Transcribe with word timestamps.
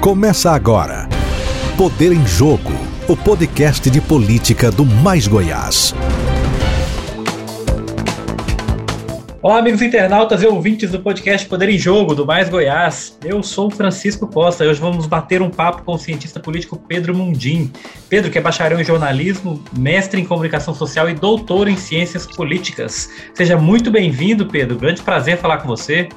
Começa 0.00 0.52
agora. 0.52 1.06
Poder 1.76 2.10
em 2.10 2.26
Jogo, 2.26 2.72
o 3.06 3.14
podcast 3.14 3.90
de 3.90 4.00
política 4.00 4.70
do 4.70 4.82
Mais 4.82 5.28
Goiás. 5.28 5.94
Olá, 9.42 9.58
amigos 9.58 9.82
internautas 9.82 10.42
e 10.42 10.46
ouvintes 10.46 10.90
do 10.90 11.00
podcast 11.00 11.46
Poder 11.46 11.68
em 11.68 11.76
Jogo, 11.76 12.14
do 12.14 12.24
Mais 12.24 12.48
Goiás. 12.48 13.18
Eu 13.22 13.42
sou 13.42 13.66
o 13.66 13.70
Francisco 13.70 14.26
Costa 14.26 14.64
e 14.64 14.68
hoje 14.68 14.80
vamos 14.80 15.04
bater 15.04 15.42
um 15.42 15.50
papo 15.50 15.82
com 15.82 15.92
o 15.92 15.98
cientista 15.98 16.40
político 16.40 16.78
Pedro 16.78 17.14
Mundim. 17.14 17.70
Pedro, 18.08 18.30
que 18.30 18.38
é 18.38 18.40
bacharel 18.40 18.80
em 18.80 18.84
jornalismo, 18.84 19.62
mestre 19.76 20.18
em 20.18 20.24
comunicação 20.24 20.72
social 20.72 21.10
e 21.10 21.14
doutor 21.14 21.68
em 21.68 21.76
ciências 21.76 22.26
políticas. 22.26 23.10
Seja 23.34 23.58
muito 23.58 23.90
bem-vindo, 23.90 24.46
Pedro. 24.46 24.78
Grande 24.78 25.02
prazer 25.02 25.36
falar 25.36 25.58
com 25.58 25.68
você. 25.68 26.08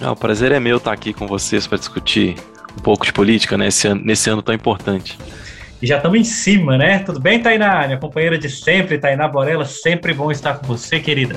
Não, 0.00 0.12
o 0.12 0.16
prazer 0.16 0.52
é 0.52 0.58
meu 0.58 0.78
estar 0.78 0.92
aqui 0.92 1.12
com 1.12 1.26
vocês 1.26 1.66
para 1.66 1.76
discutir 1.76 2.34
um 2.76 2.80
pouco 2.80 3.04
de 3.04 3.12
política 3.12 3.56
nesse 3.56 3.88
ano, 3.88 4.02
nesse 4.04 4.28
ano 4.30 4.42
tão 4.42 4.54
importante. 4.54 5.18
E 5.80 5.86
já 5.86 5.96
estamos 5.96 6.18
em 6.18 6.24
cima, 6.24 6.78
né? 6.78 7.00
Tudo 7.00 7.20
bem, 7.20 7.40
Tainá? 7.40 7.86
Minha 7.86 7.98
companheira 7.98 8.38
de 8.38 8.48
sempre, 8.48 8.98
Tainá 8.98 9.28
Borella, 9.28 9.64
sempre 9.64 10.14
bom 10.14 10.30
estar 10.30 10.58
com 10.58 10.66
você, 10.66 10.98
querida. 10.98 11.36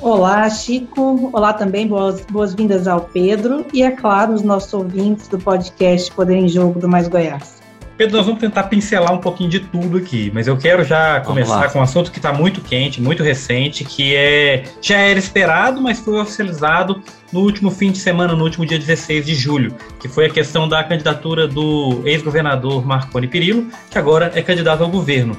Olá, 0.00 0.48
Chico. 0.48 1.30
Olá 1.32 1.52
também, 1.52 1.88
boas-vindas 2.30 2.86
ao 2.86 3.00
Pedro 3.00 3.66
e, 3.72 3.82
é 3.82 3.90
claro, 3.90 4.32
os 4.32 4.42
nossos 4.42 4.72
ouvintes 4.72 5.26
do 5.26 5.38
podcast 5.38 6.12
Poder 6.12 6.36
em 6.36 6.48
Jogo 6.48 6.78
do 6.78 6.88
Mais 6.88 7.08
Goiás. 7.08 7.57
Pedro, 7.98 8.16
nós 8.16 8.26
vamos 8.26 8.40
tentar 8.40 8.62
pincelar 8.64 9.12
um 9.12 9.18
pouquinho 9.18 9.50
de 9.50 9.58
tudo 9.58 9.98
aqui, 9.98 10.30
mas 10.32 10.46
eu 10.46 10.56
quero 10.56 10.84
já 10.84 11.18
começar 11.20 11.68
com 11.72 11.80
um 11.80 11.82
assunto 11.82 12.12
que 12.12 12.20
está 12.20 12.32
muito 12.32 12.60
quente, 12.60 13.02
muito 13.02 13.24
recente, 13.24 13.82
que 13.82 14.14
é 14.14 14.62
já 14.80 14.98
era 14.98 15.18
esperado, 15.18 15.80
mas 15.80 15.98
foi 15.98 16.16
oficializado 16.20 17.02
no 17.32 17.40
último 17.40 17.72
fim 17.72 17.90
de 17.90 17.98
semana, 17.98 18.36
no 18.36 18.44
último 18.44 18.64
dia 18.64 18.78
16 18.78 19.26
de 19.26 19.34
julho, 19.34 19.74
que 19.98 20.06
foi 20.06 20.26
a 20.26 20.30
questão 20.30 20.68
da 20.68 20.84
candidatura 20.84 21.48
do 21.48 22.00
ex-governador 22.04 22.86
Marconi 22.86 23.26
Perillo, 23.26 23.66
que 23.90 23.98
agora 23.98 24.30
é 24.32 24.42
candidato 24.42 24.84
ao 24.84 24.88
governo. 24.88 25.36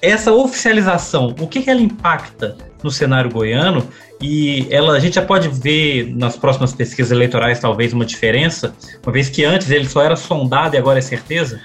Essa 0.00 0.32
oficialização, 0.32 1.34
o 1.38 1.46
que, 1.46 1.60
que 1.60 1.68
ela 1.68 1.82
impacta 1.82 2.56
no 2.82 2.90
cenário 2.90 3.30
goiano 3.30 3.86
e 4.18 4.66
ela, 4.70 4.96
a 4.96 4.98
gente 4.98 5.16
já 5.16 5.22
pode 5.22 5.46
ver 5.46 6.10
nas 6.16 6.36
próximas 6.36 6.72
pesquisas 6.72 7.12
eleitorais 7.12 7.60
talvez 7.60 7.92
uma 7.92 8.06
diferença, 8.06 8.74
uma 9.04 9.12
vez 9.12 9.28
que 9.28 9.44
antes 9.44 9.70
ele 9.70 9.86
só 9.86 10.02
era 10.02 10.16
sondado 10.16 10.74
e 10.74 10.78
agora 10.78 10.98
é 10.98 11.02
certeza? 11.02 11.60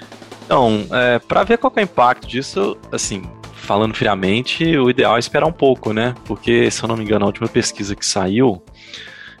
Então, 0.48 0.86
é, 0.92 1.18
para 1.18 1.44
ver 1.44 1.58
qual 1.58 1.70
é 1.76 1.80
o 1.80 1.82
impacto 1.82 2.26
disso, 2.26 2.74
assim, 2.90 3.22
falando 3.52 3.92
friamente, 3.92 4.64
o 4.78 4.88
ideal 4.88 5.16
é 5.16 5.18
esperar 5.18 5.44
um 5.44 5.52
pouco, 5.52 5.92
né? 5.92 6.14
Porque, 6.24 6.70
se 6.70 6.82
eu 6.82 6.88
não 6.88 6.96
me 6.96 7.04
engano, 7.04 7.26
a 7.26 7.26
última 7.26 7.46
pesquisa 7.46 7.94
que 7.94 8.06
saiu, 8.06 8.62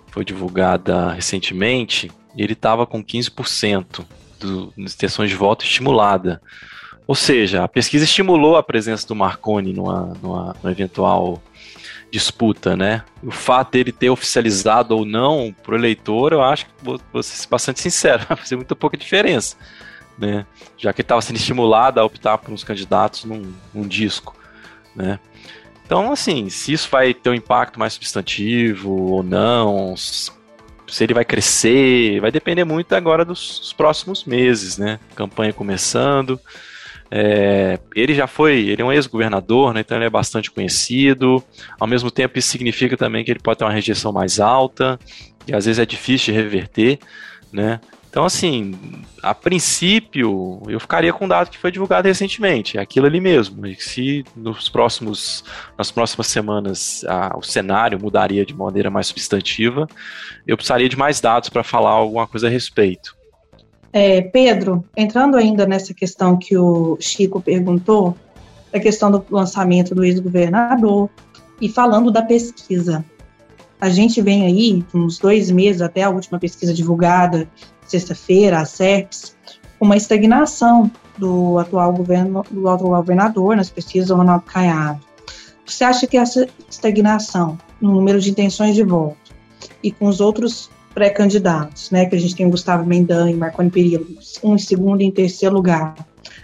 foi 0.08 0.22
divulgada 0.22 1.12
recentemente, 1.12 2.10
ele 2.36 2.52
estava 2.52 2.86
com 2.86 3.02
15% 3.02 4.04
do, 4.38 4.70
de 4.76 4.82
intenções 4.82 5.30
de 5.30 5.36
voto 5.36 5.64
estimulada. 5.64 6.42
Ou 7.06 7.14
seja, 7.14 7.64
a 7.64 7.68
pesquisa 7.68 8.04
estimulou 8.04 8.58
a 8.58 8.62
presença 8.62 9.08
do 9.08 9.14
Marconi 9.14 9.72
numa, 9.72 10.14
numa, 10.22 10.56
numa 10.62 10.70
eventual 10.70 11.42
disputa, 12.10 12.76
né? 12.76 13.02
O 13.22 13.30
fato 13.30 13.72
dele 13.72 13.92
ter 13.92 14.10
oficializado 14.10 14.94
ou 14.94 15.06
não 15.06 15.56
para 15.62 15.72
o 15.72 15.78
eleitor, 15.78 16.34
eu 16.34 16.42
acho 16.42 16.66
que 16.66 16.72
vou, 16.82 17.00
vou 17.10 17.22
ser 17.22 17.48
bastante 17.48 17.80
sincero, 17.80 18.24
vai 18.28 18.36
fazer 18.36 18.56
muito 18.56 18.76
pouca 18.76 18.94
diferença 18.94 19.56
né? 20.18 20.46
Já 20.76 20.92
que 20.92 21.02
estava 21.02 21.22
sendo 21.22 21.36
estimulado 21.38 22.00
a 22.00 22.04
optar 22.04 22.38
por 22.38 22.52
uns 22.52 22.64
candidatos 22.64 23.24
num, 23.24 23.52
num 23.72 23.86
disco, 23.86 24.36
né? 24.94 25.18
Então, 25.84 26.12
assim, 26.12 26.50
se 26.50 26.72
isso 26.72 26.88
vai 26.90 27.14
ter 27.14 27.30
um 27.30 27.34
impacto 27.34 27.78
mais 27.78 27.94
substantivo 27.94 28.90
ou 28.90 29.22
não, 29.22 29.94
se 29.96 30.30
ele 31.00 31.14
vai 31.14 31.24
crescer, 31.24 32.20
vai 32.20 32.30
depender 32.30 32.64
muito 32.64 32.94
agora 32.94 33.24
dos, 33.24 33.60
dos 33.60 33.72
próximos 33.72 34.24
meses, 34.24 34.76
né? 34.76 35.00
Campanha 35.14 35.52
começando. 35.52 36.38
É, 37.10 37.78
ele 37.94 38.14
já 38.14 38.26
foi, 38.26 38.68
ele 38.68 38.82
é 38.82 38.84
um 38.84 38.92
ex-governador, 38.92 39.72
né, 39.72 39.80
então 39.80 39.96
ele 39.96 40.04
é 40.04 40.10
bastante 40.10 40.50
conhecido. 40.50 41.42
Ao 41.80 41.86
mesmo 41.86 42.10
tempo, 42.10 42.38
isso 42.38 42.48
significa 42.48 42.96
também 42.96 43.24
que 43.24 43.30
ele 43.30 43.40
pode 43.40 43.58
ter 43.58 43.64
uma 43.64 43.72
rejeição 43.72 44.12
mais 44.12 44.38
alta, 44.38 44.98
e 45.46 45.54
às 45.54 45.64
vezes 45.64 45.78
é 45.78 45.86
difícil 45.86 46.34
de 46.34 46.40
reverter, 46.40 46.98
né? 47.52 47.80
Então, 48.18 48.26
assim, 48.26 48.74
a 49.22 49.32
princípio, 49.32 50.60
eu 50.66 50.80
ficaria 50.80 51.12
com 51.12 51.24
o 51.24 51.28
dado 51.28 51.50
que 51.50 51.56
foi 51.56 51.70
divulgado 51.70 52.08
recentemente, 52.08 52.76
é 52.76 52.80
aquilo 52.80 53.06
ali 53.06 53.20
mesmo. 53.20 53.64
E 53.64 53.76
se 53.76 54.24
nos 54.34 54.68
próximos, 54.68 55.44
nas 55.78 55.92
próximas 55.92 56.26
semanas 56.26 57.04
a, 57.06 57.38
o 57.38 57.42
cenário 57.42 57.96
mudaria 57.96 58.44
de 58.44 58.52
maneira 58.52 58.90
mais 58.90 59.06
substantiva, 59.06 59.86
eu 60.44 60.56
precisaria 60.56 60.88
de 60.88 60.98
mais 60.98 61.20
dados 61.20 61.48
para 61.48 61.62
falar 61.62 61.90
alguma 61.90 62.26
coisa 62.26 62.48
a 62.48 62.50
respeito. 62.50 63.16
É, 63.92 64.20
Pedro, 64.20 64.84
entrando 64.96 65.36
ainda 65.36 65.64
nessa 65.64 65.94
questão 65.94 66.36
que 66.36 66.58
o 66.58 66.98
Chico 66.98 67.40
perguntou, 67.40 68.16
a 68.74 68.80
questão 68.80 69.12
do 69.12 69.24
lançamento 69.30 69.94
do 69.94 70.02
ex-governador, 70.02 71.08
e 71.60 71.68
falando 71.68 72.10
da 72.10 72.22
pesquisa. 72.22 73.04
A 73.80 73.88
gente 73.88 74.20
vem 74.20 74.44
aí, 74.44 74.84
uns 74.92 75.20
dois 75.20 75.52
meses 75.52 75.80
até 75.80 76.02
a 76.02 76.10
última 76.10 76.36
pesquisa 76.40 76.74
divulgada, 76.74 77.48
sexta-feira, 77.90 78.60
a 78.60 78.64
SERPS, 78.64 79.36
uma 79.80 79.96
estagnação 79.96 80.90
do 81.16 81.58
atual, 81.58 81.92
governo, 81.92 82.44
do 82.50 82.68
atual 82.68 83.00
governador 83.00 83.56
nas 83.56 83.70
pesquisas 83.70 84.08
do 84.08 84.16
Ronaldo 84.16 84.44
Caiado. 84.44 85.00
Você 85.66 85.84
acha 85.84 86.06
que 86.06 86.16
essa 86.16 86.48
estagnação 86.68 87.58
no 87.80 87.92
número 87.92 88.20
de 88.20 88.30
intenções 88.30 88.74
de 88.74 88.82
voto 88.82 89.16
e 89.82 89.90
com 89.90 90.06
os 90.06 90.20
outros 90.20 90.70
pré-candidatos, 90.94 91.90
né, 91.90 92.06
que 92.06 92.16
a 92.16 92.18
gente 92.18 92.34
tem 92.34 92.50
Gustavo 92.50 92.84
Mendan 92.84 93.30
e 93.30 93.34
Marconi 93.34 93.70
Perillo, 93.70 94.06
um 94.42 94.54
em 94.54 94.58
segundo 94.58 95.02
e 95.02 95.04
em 95.04 95.10
terceiro 95.10 95.54
lugar, 95.54 95.94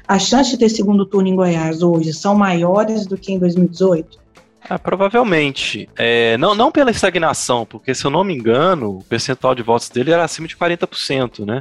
a 0.07 0.19
chance 0.19 0.51
de 0.51 0.59
ter 0.59 0.69
segundo 0.69 1.07
turno 1.07 1.29
em 1.29 1.35
Goiás 1.35 1.83
hoje 1.83 2.13
são 2.13 2.35
maiores 2.35 3.07
do 3.07 3.17
que 3.17 3.33
em 3.33 3.39
2018? 3.39 4.24
Ah, 4.69 4.79
provavelmente. 4.79 5.89
É, 5.97 6.37
não, 6.39 6.55
não 6.55 6.73
pela 6.73 6.91
estagnação, 6.91 7.67
porque 7.67 7.95
se 7.95 8.05
eu 8.05 8.11
não 8.11 8.25
me 8.25 8.35
engano, 8.35 8.99
o 8.99 9.05
percentual 9.05 9.55
de 9.55 9.63
votos 9.63 9.89
dele 9.89 10.11
era 10.11 10.25
acima 10.25 10.49
de 10.49 10.57
40%, 10.57 11.45
né? 11.45 11.61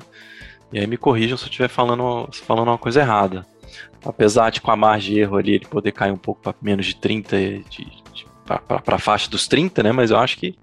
E 0.71 0.79
aí 0.79 0.87
me 0.87 0.97
corrijam 0.97 1.37
se 1.37 1.43
eu 1.43 1.49
estiver 1.49 1.67
falando, 1.67 2.29
falando 2.31 2.69
uma 2.69 2.77
coisa 2.77 3.01
errada. 3.01 3.45
Apesar 4.05 4.49
de 4.49 4.61
com 4.61 4.71
a 4.71 4.75
margem 4.75 5.13
de 5.13 5.19
erro 5.19 5.37
ali 5.37 5.53
ele 5.53 5.65
poder 5.65 5.91
cair 5.91 6.11
um 6.11 6.17
pouco 6.17 6.41
para 6.41 6.55
menos 6.61 6.85
de 6.85 6.95
30, 6.95 7.37
de, 7.37 7.85
de, 8.13 8.25
para 8.45 8.95
a 8.95 8.99
faixa 8.99 9.29
dos 9.29 9.47
30, 9.47 9.83
né? 9.83 9.91
Mas 9.91 10.11
eu 10.11 10.17
acho 10.17 10.37
que, 10.37 10.55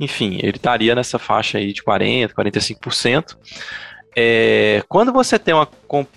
enfim, 0.00 0.38
ele 0.42 0.56
estaria 0.56 0.94
nessa 0.94 1.18
faixa 1.18 1.58
aí 1.58 1.72
de 1.72 1.82
40, 1.82 2.34
45%. 2.34 3.36
É, 4.16 4.82
quando 4.88 5.12
você 5.12 5.38
tem 5.38 5.52
uma, 5.52 5.68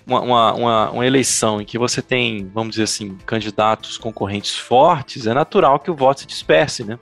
uma, 0.06 0.52
uma, 0.52 0.90
uma, 0.90 1.06
eleição 1.06 1.60
em 1.60 1.64
que 1.64 1.76
você 1.76 2.00
tem, 2.00 2.48
vamos 2.54 2.70
dizer 2.70 2.84
assim, 2.84 3.16
candidatos 3.26 3.98
concorrentes 3.98 4.56
fortes, 4.56 5.26
é 5.26 5.34
natural 5.34 5.80
que 5.80 5.90
o 5.90 5.94
voto 5.94 6.20
se 6.20 6.26
disperse, 6.26 6.84
né? 6.84 6.98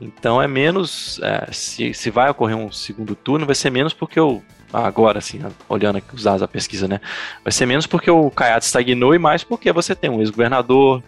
Então 0.00 0.40
é 0.40 0.46
menos, 0.46 1.20
é, 1.22 1.48
se, 1.52 1.92
se 1.94 2.10
vai 2.10 2.30
ocorrer 2.30 2.56
um 2.56 2.70
segundo 2.70 3.14
turno, 3.14 3.46
vai 3.46 3.54
ser 3.54 3.70
menos 3.70 3.92
porque 3.92 4.20
o, 4.20 4.40
agora 4.72 5.18
assim, 5.18 5.40
olhando 5.68 5.98
aqui 5.98 6.14
os 6.14 6.22
dados 6.22 6.40
da 6.40 6.48
pesquisa, 6.48 6.86
né? 6.86 7.00
Vai 7.44 7.52
ser 7.52 7.66
menos 7.66 7.86
porque 7.86 8.10
o 8.10 8.30
Caiado 8.30 8.64
estagnou 8.64 9.14
e 9.14 9.18
mais 9.18 9.42
porque 9.44 9.72
você 9.72 9.94
tem 9.94 10.10
um 10.10 10.20
ex-governador, 10.20 11.02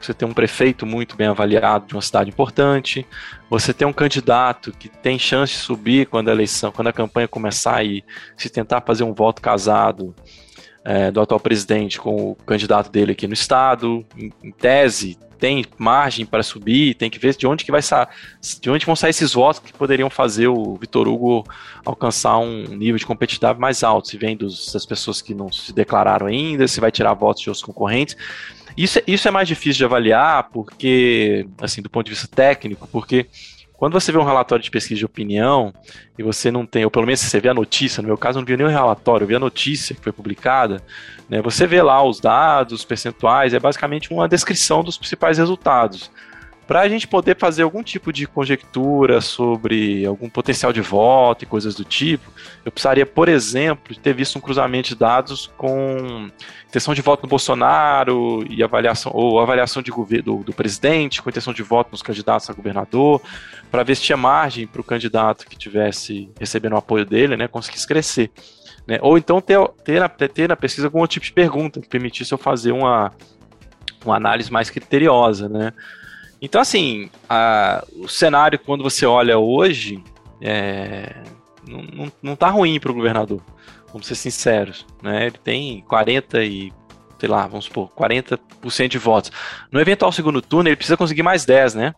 você 0.00 0.12
tem 0.12 0.28
um 0.28 0.32
prefeito 0.32 0.84
muito 0.86 1.16
bem 1.16 1.26
avaliado 1.26 1.86
de 1.86 1.94
uma 1.94 2.02
cidade 2.02 2.30
importante, 2.30 3.06
você 3.48 3.72
tem 3.72 3.86
um 3.86 3.92
candidato 3.92 4.72
que 4.72 4.88
tem 4.88 5.18
chance 5.18 5.52
de 5.52 5.58
subir 5.58 6.06
quando 6.06 6.28
a 6.28 6.32
eleição, 6.32 6.70
quando 6.70 6.88
a 6.88 6.92
campanha 6.92 7.28
começar 7.28 7.84
e 7.84 8.04
se 8.36 8.48
tentar 8.48 8.82
fazer 8.82 9.04
um 9.04 9.14
voto 9.14 9.40
casado 9.40 10.14
é, 10.84 11.10
do 11.10 11.20
atual 11.20 11.40
presidente 11.40 12.00
com 12.00 12.30
o 12.30 12.34
candidato 12.34 12.90
dele 12.90 13.12
aqui 13.12 13.26
no 13.26 13.34
estado, 13.34 14.04
em, 14.16 14.32
em 14.42 14.52
tese 14.52 15.18
tem 15.38 15.64
margem 15.78 16.26
para 16.26 16.42
subir, 16.42 16.94
tem 16.94 17.08
que 17.08 17.18
ver 17.18 17.34
de 17.36 17.46
onde 17.46 17.64
que 17.64 17.70
vai 17.70 17.80
sair, 17.80 18.08
de 18.60 18.70
onde 18.70 18.84
vão 18.84 18.96
sair 18.96 19.10
esses 19.10 19.32
votos 19.32 19.60
que 19.60 19.72
poderiam 19.72 20.10
fazer 20.10 20.48
o 20.48 20.74
Vitor 20.76 21.08
Hugo 21.08 21.44
alcançar 21.84 22.38
um 22.38 22.64
nível 22.64 22.98
de 22.98 23.06
competitividade 23.06 23.58
mais 23.58 23.84
alto, 23.84 24.08
se 24.08 24.18
vem 24.18 24.36
dos, 24.36 24.72
das 24.72 24.84
pessoas 24.84 25.22
que 25.22 25.34
não 25.34 25.50
se 25.50 25.72
declararam 25.72 26.26
ainda, 26.26 26.66
se 26.66 26.80
vai 26.80 26.90
tirar 26.90 27.14
votos 27.14 27.42
de 27.42 27.48
outros 27.48 27.64
concorrentes. 27.64 28.16
Isso, 28.78 29.00
é, 29.00 29.02
isso 29.08 29.26
é 29.26 29.30
mais 29.32 29.48
difícil 29.48 29.78
de 29.78 29.84
avaliar, 29.84 30.50
porque, 30.50 31.44
assim, 31.60 31.82
do 31.82 31.90
ponto 31.90 32.06
de 32.06 32.12
vista 32.12 32.28
técnico, 32.28 32.86
porque 32.86 33.26
quando 33.76 33.92
você 33.92 34.12
vê 34.12 34.18
um 34.18 34.24
relatório 34.24 34.62
de 34.62 34.70
pesquisa 34.70 34.98
de 34.98 35.04
opinião 35.04 35.74
e 36.16 36.22
você 36.22 36.48
não 36.48 36.64
tem, 36.64 36.84
ou 36.84 36.90
pelo 36.90 37.04
menos 37.04 37.18
você 37.18 37.40
vê 37.40 37.48
a 37.48 37.54
notícia, 37.54 38.00
no 38.00 38.06
meu 38.06 38.16
caso 38.16 38.38
eu 38.38 38.40
não 38.40 38.46
vi 38.46 38.56
nenhum 38.56 38.68
relatório, 38.68 39.24
eu 39.24 39.28
vi 39.28 39.34
a 39.34 39.40
notícia 39.40 39.96
que 39.96 40.00
foi 40.00 40.12
publicada, 40.12 40.80
né, 41.28 41.42
você 41.42 41.66
vê 41.66 41.82
lá 41.82 42.00
os 42.04 42.20
dados, 42.20 42.72
os 42.72 42.84
percentuais, 42.84 43.52
é 43.52 43.58
basicamente 43.58 44.12
uma 44.12 44.28
descrição 44.28 44.84
dos 44.84 44.96
principais 44.96 45.38
resultados. 45.38 46.08
Para 46.68 46.82
a 46.82 46.88
gente 46.88 47.08
poder 47.08 47.34
fazer 47.38 47.62
algum 47.62 47.82
tipo 47.82 48.12
de 48.12 48.26
conjectura 48.26 49.22
sobre 49.22 50.04
algum 50.04 50.28
potencial 50.28 50.70
de 50.70 50.82
voto 50.82 51.42
e 51.42 51.46
coisas 51.46 51.74
do 51.74 51.82
tipo, 51.82 52.30
eu 52.62 52.70
precisaria, 52.70 53.06
por 53.06 53.26
exemplo, 53.26 53.96
ter 53.96 54.12
visto 54.12 54.36
um 54.36 54.40
cruzamento 54.42 54.90
de 54.90 54.94
dados 54.94 55.50
com 55.56 56.30
intenção 56.68 56.92
de 56.92 57.00
voto 57.00 57.22
no 57.22 57.28
Bolsonaro 57.30 58.44
e 58.50 58.62
avaliação 58.62 59.10
ou 59.14 59.40
avaliação 59.40 59.82
de 59.82 59.90
do, 60.20 60.44
do 60.44 60.52
presidente 60.52 61.22
com 61.22 61.30
intenção 61.30 61.54
de 61.54 61.62
voto 61.62 61.92
nos 61.92 62.02
candidatos 62.02 62.50
a 62.50 62.52
governador, 62.52 63.22
para 63.70 63.82
ver 63.82 63.94
se 63.94 64.02
tinha 64.02 64.18
margem 64.18 64.66
para 64.66 64.82
o 64.82 64.84
candidato 64.84 65.46
que 65.46 65.56
tivesse 65.56 66.30
recebendo 66.38 66.74
o 66.74 66.76
apoio 66.76 67.06
dele, 67.06 67.34
né, 67.34 67.48
conseguisse 67.48 67.88
crescer. 67.88 68.30
Né? 68.86 68.98
Ou 69.00 69.16
então 69.16 69.40
ter, 69.40 69.58
ter, 69.82 70.00
na, 70.00 70.08
ter 70.10 70.46
na 70.50 70.56
pesquisa 70.56 70.88
algum 70.88 71.06
tipo 71.06 71.24
de 71.24 71.32
pergunta 71.32 71.80
que 71.80 71.88
permitisse 71.88 72.30
eu 72.30 72.36
fazer 72.36 72.72
uma, 72.72 73.10
uma 74.04 74.16
análise 74.16 74.52
mais 74.52 74.68
criteriosa, 74.68 75.48
né? 75.48 75.72
Então, 76.40 76.60
assim, 76.60 77.10
a, 77.28 77.84
o 77.96 78.08
cenário, 78.08 78.58
quando 78.58 78.82
você 78.82 79.04
olha 79.04 79.38
hoje, 79.38 80.02
é, 80.40 81.22
não, 81.66 81.82
não, 81.82 82.12
não 82.22 82.36
tá 82.36 82.48
ruim 82.48 82.78
para 82.78 82.90
o 82.90 82.94
governador, 82.94 83.42
vamos 83.92 84.06
ser 84.06 84.14
sinceros. 84.14 84.86
Né? 85.02 85.26
Ele 85.26 85.38
tem 85.38 85.80
40 85.82 86.42
e, 86.44 86.72
sei 87.18 87.28
lá, 87.28 87.46
vamos 87.46 87.64
supor, 87.64 87.90
40% 87.90 88.88
de 88.88 88.98
votos. 88.98 89.32
No 89.70 89.80
eventual 89.80 90.12
segundo 90.12 90.40
turno, 90.40 90.68
ele 90.68 90.76
precisa 90.76 90.96
conseguir 90.96 91.22
mais 91.22 91.44
10, 91.44 91.74
né? 91.74 91.94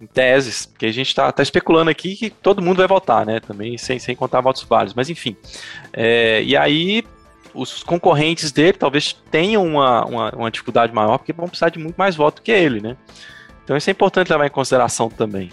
Em 0.00 0.06
teses, 0.06 0.66
porque 0.66 0.86
a 0.86 0.92
gente 0.92 1.08
está 1.08 1.32
tá 1.32 1.42
especulando 1.42 1.90
aqui 1.90 2.16
que 2.16 2.28
todo 2.28 2.60
mundo 2.60 2.78
vai 2.78 2.86
votar, 2.86 3.24
né? 3.24 3.40
Também 3.40 3.78
sem, 3.78 3.98
sem 3.98 4.14
contar 4.14 4.40
votos 4.40 4.64
válidos, 4.64 4.92
mas 4.94 5.08
enfim. 5.08 5.36
É, 5.92 6.42
e 6.42 6.56
aí, 6.56 7.04
os 7.54 7.82
concorrentes 7.82 8.50
dele 8.50 8.74
talvez 8.74 9.12
tenham 9.30 9.64
uma, 9.64 10.04
uma, 10.04 10.30
uma, 10.30 10.50
dificuldade 10.50 10.92
maior, 10.92 11.18
porque 11.18 11.32
vão 11.32 11.48
precisar 11.48 11.68
de 11.68 11.78
muito 11.78 11.96
mais 11.96 12.16
voto 12.16 12.42
que 12.42 12.50
ele, 12.50 12.80
né? 12.80 12.96
Então 13.62 13.76
isso 13.76 13.88
é 13.88 13.92
importante 13.92 14.30
levar 14.30 14.46
em 14.46 14.50
consideração 14.50 15.08
também. 15.08 15.50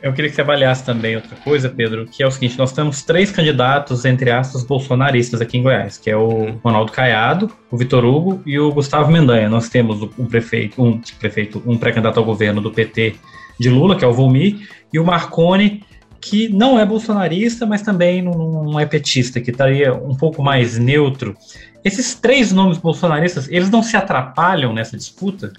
Eu 0.00 0.12
queria 0.12 0.30
que 0.30 0.36
você 0.36 0.42
avaliasse 0.42 0.84
também 0.84 1.16
outra 1.16 1.34
coisa, 1.36 1.68
Pedro, 1.68 2.06
que 2.06 2.22
é 2.22 2.26
o 2.26 2.30
seguinte: 2.30 2.56
nós 2.56 2.70
temos 2.70 3.02
três 3.02 3.32
candidatos, 3.32 4.04
entre 4.04 4.30
aspas, 4.30 4.62
bolsonaristas 4.62 5.40
aqui 5.40 5.58
em 5.58 5.62
Goiás, 5.62 5.98
que 5.98 6.08
é 6.08 6.16
o 6.16 6.28
uhum. 6.28 6.60
Ronaldo 6.62 6.92
Caiado, 6.92 7.50
o 7.68 7.76
Vitor 7.76 8.04
Hugo 8.04 8.40
e 8.46 8.58
o 8.60 8.70
Gustavo 8.70 9.10
Mendanha. 9.10 9.48
Nós 9.48 9.68
temos 9.68 10.00
um 10.16 10.26
prefeito, 10.26 10.80
um 10.80 11.00
prefeito, 11.18 11.60
um 11.66 11.76
pré-candidato 11.76 12.18
ao 12.18 12.24
governo 12.24 12.60
do 12.60 12.70
PT 12.70 13.16
de 13.58 13.68
Lula, 13.68 13.96
que 13.96 14.04
é 14.04 14.08
o 14.08 14.12
Volmi, 14.12 14.68
e 14.92 15.00
o 15.00 15.04
Marconi, 15.04 15.82
que 16.20 16.48
não 16.48 16.78
é 16.78 16.84
bolsonarista, 16.84 17.64
mas 17.64 17.82
também 17.82 18.22
não 18.22 18.78
é 18.78 18.86
petista, 18.86 19.40
que 19.40 19.50
estaria 19.50 19.94
um 19.94 20.16
pouco 20.16 20.42
mais 20.42 20.78
neutro. 20.78 21.36
Esses 21.84 22.14
três 22.14 22.52
nomes 22.52 22.78
bolsonaristas, 22.78 23.48
eles 23.48 23.70
não 23.70 23.82
se 23.82 23.96
atrapalham 23.96 24.72
nessa 24.72 24.96
disputa? 24.96 25.52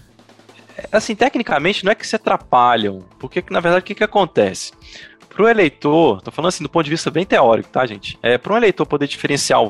Assim, 0.92 1.16
tecnicamente 1.16 1.84
não 1.84 1.92
é 1.92 1.96
que 1.96 2.08
se 2.08 2.16
atrapalham, 2.16 3.04
porque 3.20 3.44
na 3.50 3.60
verdade 3.60 3.84
o 3.84 3.86
que, 3.86 3.96
que 3.96 4.04
acontece? 4.04 4.72
Para 5.30 5.44
o 5.44 5.48
eleitor, 5.48 6.22
tô 6.22 6.32
falando 6.32 6.50
assim 6.50 6.64
do 6.64 6.70
ponto 6.70 6.84
de 6.84 6.90
vista 6.90 7.10
bem 7.12 7.26
teórico, 7.26 7.70
tá, 7.70 7.86
gente? 7.86 8.18
É, 8.22 8.38
para 8.38 8.54
um 8.54 8.58
eleitor 8.58 8.86
poder 8.86 9.08
diferenciar, 9.08 9.62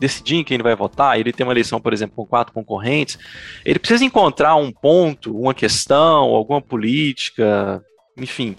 decidir 0.00 0.36
em 0.36 0.44
quem 0.44 0.56
ele 0.56 0.62
vai 0.62 0.74
votar, 0.74 1.18
ele 1.18 1.32
tem 1.32 1.46
uma 1.46 1.52
eleição, 1.52 1.80
por 1.80 1.92
exemplo, 1.92 2.16
com 2.16 2.26
quatro 2.26 2.52
concorrentes, 2.52 3.18
ele 3.64 3.78
precisa 3.78 4.04
encontrar 4.04 4.56
um 4.56 4.72
ponto, 4.72 5.36
uma 5.36 5.54
questão, 5.54 6.24
alguma 6.34 6.60
política, 6.60 7.82
enfim, 8.16 8.56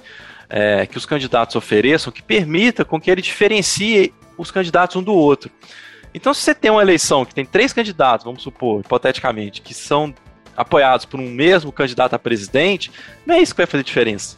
é, 0.50 0.86
que 0.86 0.98
os 0.98 1.06
candidatos 1.06 1.56
ofereçam 1.56 2.12
que 2.12 2.22
permita 2.22 2.86
com 2.86 3.00
que 3.00 3.12
ele 3.12 3.22
diferencie 3.22 4.14
os 4.38 4.52
candidatos 4.52 4.96
um 4.96 5.04
do 5.04 5.14
outro. 5.14 5.52
Então, 6.14 6.34
se 6.34 6.42
você 6.42 6.56
tem 6.56 6.72
uma 6.72 6.82
eleição 6.82 7.26
que 7.26 7.36
tem 7.36 7.46
três 7.46 7.74
candidatos, 7.74 8.24
vamos 8.24 8.42
supor, 8.42 8.82
hipoteticamente, 8.82 9.62
que 9.62 9.74
são 9.74 10.14
apoiados 10.56 11.06
por 11.06 11.20
um 11.20 11.30
mesmo 11.30 11.72
candidato 11.72 12.16
a 12.16 12.20
presidente, 12.20 12.92
não 13.26 13.36
é 13.36 13.40
isso 13.40 13.54
que 13.54 13.62
vai 13.62 13.68
fazer 13.68 13.84
diferença. 13.84 14.38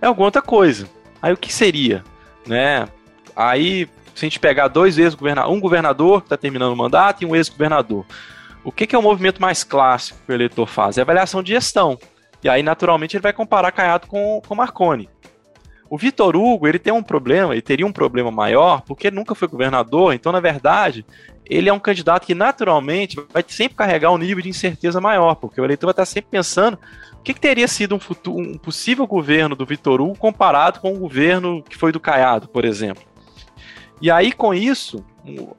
É 0.00 0.06
alguma 0.06 0.26
outra 0.26 0.42
coisa. 0.42 0.86
Aí 1.22 1.32
o 1.32 1.36
que 1.36 1.52
seria? 1.52 2.04
Né? 2.46 2.86
Aí, 3.34 3.88
se 4.14 4.24
a 4.24 4.26
gente 4.26 4.40
pegar 4.40 4.68
dois 4.68 4.98
ex-governadores, 4.98 5.56
um 5.56 5.60
governador 5.60 6.20
que 6.20 6.26
está 6.26 6.36
terminando 6.36 6.72
o 6.72 6.76
mandato 6.76 7.22
e 7.22 7.26
um 7.26 7.34
ex-governador, 7.34 8.04
o 8.64 8.70
que, 8.70 8.86
que, 8.86 8.94
é 8.94 8.98
o 8.98 9.02
movimento 9.02 9.40
mais 9.40 9.64
clássico 9.64 10.18
que 10.24 10.32
o 10.32 10.34
eleitor 10.34 10.66
faz? 10.66 10.98
É 10.98 11.00
avaliação 11.00 11.42
de 11.42 11.52
gestão. 11.52 11.98
E 12.42 12.48
aí, 12.48 12.62
naturalmente, 12.62 13.16
ele 13.16 13.22
vai 13.22 13.32
comparar 13.32 13.72
Caiado 13.72 14.06
com, 14.06 14.40
com 14.46 14.54
Marconi. 14.54 15.08
O 15.88 15.98
Vitor 15.98 16.34
Hugo, 16.34 16.66
ele 16.66 16.78
tem 16.78 16.92
um 16.92 17.02
problema, 17.02 17.52
ele 17.52 17.60
teria 17.60 17.86
um 17.86 17.92
problema 17.92 18.30
maior, 18.30 18.80
porque 18.80 19.08
ele 19.08 19.16
nunca 19.16 19.34
foi 19.34 19.46
governador, 19.46 20.14
então, 20.14 20.32
na 20.32 20.40
verdade, 20.40 21.04
ele 21.44 21.68
é 21.68 21.72
um 21.72 21.78
candidato 21.78 22.26
que 22.26 22.34
naturalmente 22.34 23.20
vai 23.30 23.44
sempre 23.46 23.76
carregar 23.76 24.10
um 24.10 24.16
nível 24.16 24.42
de 24.42 24.48
incerteza 24.48 25.02
maior, 25.02 25.34
porque 25.34 25.60
o 25.60 25.64
eleitor 25.64 25.88
vai 25.88 25.92
estar 25.92 26.06
sempre 26.06 26.30
pensando 26.30 26.78
o 27.12 27.22
que, 27.22 27.34
que 27.34 27.40
teria 27.40 27.68
sido 27.68 27.94
um, 27.94 28.00
futuro, 28.00 28.38
um 28.38 28.56
possível 28.56 29.06
governo 29.06 29.54
do 29.54 29.66
Vitor 29.66 30.00
Hugo 30.00 30.16
comparado 30.16 30.80
com 30.80 30.94
o 30.94 30.98
governo 30.98 31.62
que 31.62 31.76
foi 31.76 31.92
do 31.92 32.00
Caiado, 32.00 32.48
por 32.48 32.64
exemplo. 32.64 33.02
E 34.00 34.10
aí, 34.10 34.32
com 34.32 34.54
isso, 34.54 35.04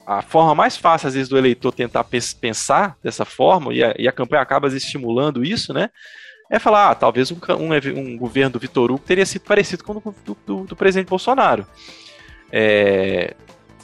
a 0.04 0.20
forma 0.20 0.54
mais 0.54 0.76
fácil, 0.76 1.08
às 1.08 1.14
vezes, 1.14 1.28
do 1.28 1.38
eleitor 1.38 1.72
tentar 1.72 2.04
pensar 2.40 2.96
dessa 3.02 3.24
forma, 3.24 3.72
e 3.72 3.82
a, 3.82 3.94
e 3.98 4.08
a 4.08 4.12
campanha 4.12 4.42
acaba 4.42 4.66
estimulando 4.66 5.44
isso, 5.44 5.72
né? 5.72 5.90
É 6.50 6.58
falar, 6.58 6.90
ah, 6.90 6.94
talvez 6.94 7.32
um, 7.32 7.36
um, 7.58 7.98
um 7.98 8.18
governo 8.18 8.50
do 8.50 8.58
Vitor 8.58 8.90
Hugo 8.90 9.02
teria 9.04 9.24
sido 9.24 9.42
parecido 9.42 9.82
com 9.82 9.92
o 9.92 10.14
do, 10.24 10.36
do, 10.46 10.64
do 10.64 10.76
presidente 10.76 11.08
Bolsonaro. 11.08 11.66
É, 12.52 13.34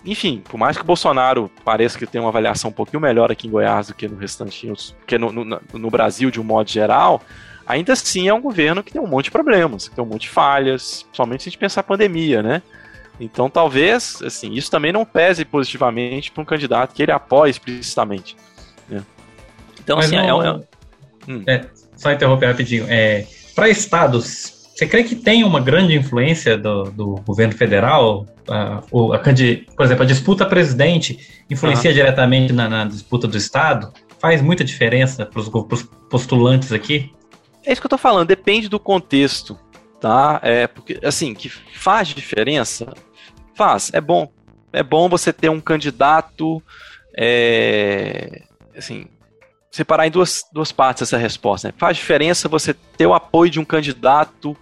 enfim, 0.05 0.43
por 0.49 0.57
mais 0.57 0.77
que 0.77 0.83
o 0.83 0.87
Bolsonaro 0.87 1.51
pareça 1.65 1.99
que 1.99 2.07
tem 2.07 2.21
uma 2.21 2.31
avaliação 2.31 2.71
um 2.71 2.73
pouquinho 2.73 3.01
melhor 3.01 3.31
aqui 3.31 3.47
em 3.47 3.51
Goiás 3.51 3.89
do 3.89 3.95
que 3.95 4.09
no 4.09 4.17
restante, 4.17 4.73
que 5.07 5.19
no, 5.19 5.31
no, 5.33 5.61
no, 5.73 5.91
Brasil 5.91 6.31
de 6.31 6.41
um 6.41 6.45
modo 6.45 6.71
geral, 6.71 7.21
ainda 7.67 7.93
assim 7.93 8.29
é 8.29 8.35
um 8.35 8.41
governo 8.41 8.83
que 8.83 8.93
tem 8.93 9.01
um 9.01 9.07
monte 9.07 9.25
de 9.25 9.31
problemas, 9.31 9.89
que 9.89 9.95
tem 9.95 10.05
um 10.05 10.09
monte 10.09 10.23
de 10.23 10.31
falhas, 10.31 11.03
principalmente 11.03 11.43
se 11.43 11.49
a 11.49 11.51
gente 11.51 11.59
pensar 11.59 11.81
a 11.83 11.85
pandemia, 11.85 12.43
né? 12.43 12.63
Então 13.19 13.51
talvez, 13.51 14.23
assim, 14.23 14.55
isso 14.55 14.71
também 14.71 14.93
não 14.93 15.05
pese 15.05 15.45
positivamente 15.45 16.31
para 16.31 16.43
um 16.43 16.47
candidato 16.47 16.95
que 16.95 17.03
ele 17.03 17.13
apoie 17.13 17.51
explicitamente. 17.51 18.35
Né? 18.89 19.03
Então, 19.79 19.97
Mas 19.97 20.07
assim, 20.07 20.17
é 20.17 20.27
não... 20.27 20.43
é, 20.43 20.49
é, 20.49 20.53
hum. 21.29 21.45
é, 21.47 21.67
Só 22.01 22.11
interromper 22.11 22.47
rapidinho. 22.47 22.87
É, 22.89 23.27
para 23.55 23.69
estados 23.69 24.59
você 24.81 24.87
crê 24.87 25.05
que 25.05 25.15
tem 25.15 25.45
uma 25.45 25.61
grande 25.61 25.95
influência 25.95 26.57
do, 26.57 26.85
do 26.85 27.15
governo 27.17 27.53
federal? 27.53 28.25
A, 28.49 28.79
a, 28.79 28.81
por 28.81 29.85
exemplo, 29.85 30.03
a 30.03 30.07
disputa 30.07 30.47
presidente 30.47 31.45
influencia 31.51 31.93
diretamente 31.93 32.51
na, 32.51 32.67
na, 32.67 32.87
disputa 32.87 33.29
do 33.29 33.37
Estado? 33.37 33.93
Faz 34.19 34.41
muita 34.41 34.65
diferença 34.65 35.27
para 35.27 35.39
os 35.39 35.51
postulantes 36.09 36.73
aqui? 36.73 37.13
É 37.63 37.73
isso 37.73 37.81
que 37.83 37.85
eu 37.85 37.89
estou 37.89 37.99
falando, 37.99 38.27
depende 38.27 38.71
do 38.71 38.81
contexto, 38.81 39.59
tá? 40.01 40.41
É 40.43 40.67
porque, 40.67 40.99
assim, 41.05 41.35
que 41.35 41.51
faz 41.51 42.09
diferença? 42.09 42.91
Faz, 43.55 43.91
é 43.93 44.01
bom. 44.01 44.33
É 44.73 44.83
bom 44.83 45.11
você 45.11 45.31
ter 45.31 45.51
um 45.51 45.61
candidato, 45.61 46.63
é, 47.15 48.45
assim, 48.75 49.09
separar 49.71 50.07
em 50.07 50.11
duas, 50.11 50.43
duas 50.53 50.73
partes 50.73 51.03
essa 51.03 51.17
resposta. 51.17 51.69
Né? 51.69 51.75
Faz 51.77 51.97
diferença 51.97 52.49
você 52.49 52.75
ter 52.75 53.07
o 53.07 53.15
apoio 53.15 53.51
de 53.51 53.61
um 53.61 53.65
candidato 53.65 54.57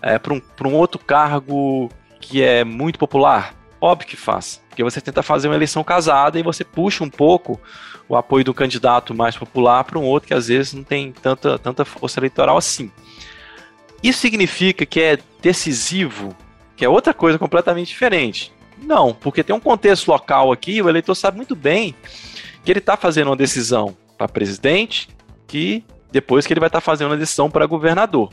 é, 0.00 0.18
para 0.18 0.32
um, 0.32 0.40
um 0.66 0.74
outro 0.74 0.98
cargo 0.98 1.90
que 2.20 2.42
é 2.42 2.64
muito 2.64 2.98
popular? 2.98 3.54
Óbvio 3.80 4.08
que 4.08 4.16
faz. 4.16 4.62
Porque 4.68 4.84
você 4.84 5.00
tenta 5.00 5.22
fazer 5.22 5.48
uma 5.48 5.54
eleição 5.54 5.82
casada 5.82 6.38
e 6.38 6.42
você 6.42 6.64
puxa 6.64 7.02
um 7.04 7.10
pouco 7.10 7.60
o 8.08 8.16
apoio 8.16 8.44
do 8.44 8.54
candidato 8.54 9.14
mais 9.14 9.36
popular 9.36 9.84
para 9.84 9.98
um 9.98 10.04
outro 10.04 10.28
que 10.28 10.34
às 10.34 10.48
vezes 10.48 10.72
não 10.72 10.84
tem 10.84 11.12
tanta, 11.12 11.58
tanta 11.58 11.84
força 11.84 12.20
eleitoral 12.20 12.56
assim. 12.56 12.90
Isso 14.02 14.20
significa 14.20 14.84
que 14.84 15.00
é 15.00 15.18
decisivo, 15.40 16.36
que 16.76 16.84
é 16.84 16.88
outra 16.88 17.14
coisa 17.14 17.38
completamente 17.38 17.88
diferente. 17.88 18.52
Não, 18.78 19.14
porque 19.14 19.42
tem 19.42 19.54
um 19.54 19.60
contexto 19.60 20.08
local 20.08 20.52
aqui, 20.52 20.82
o 20.82 20.88
eleitor 20.88 21.14
sabe 21.14 21.36
muito 21.36 21.56
bem 21.56 21.94
que 22.64 22.70
ele 22.70 22.80
está 22.80 22.96
fazendo 22.96 23.28
uma 23.28 23.36
decisão 23.36 23.96
para 24.26 24.32
presidente, 24.32 25.08
que 25.46 25.84
depois 26.10 26.46
que 26.46 26.52
ele 26.52 26.60
vai 26.60 26.68
estar 26.68 26.80
tá 26.80 26.84
fazendo 26.84 27.14
a 27.14 27.16
decisão 27.16 27.50
para 27.50 27.66
governador. 27.66 28.30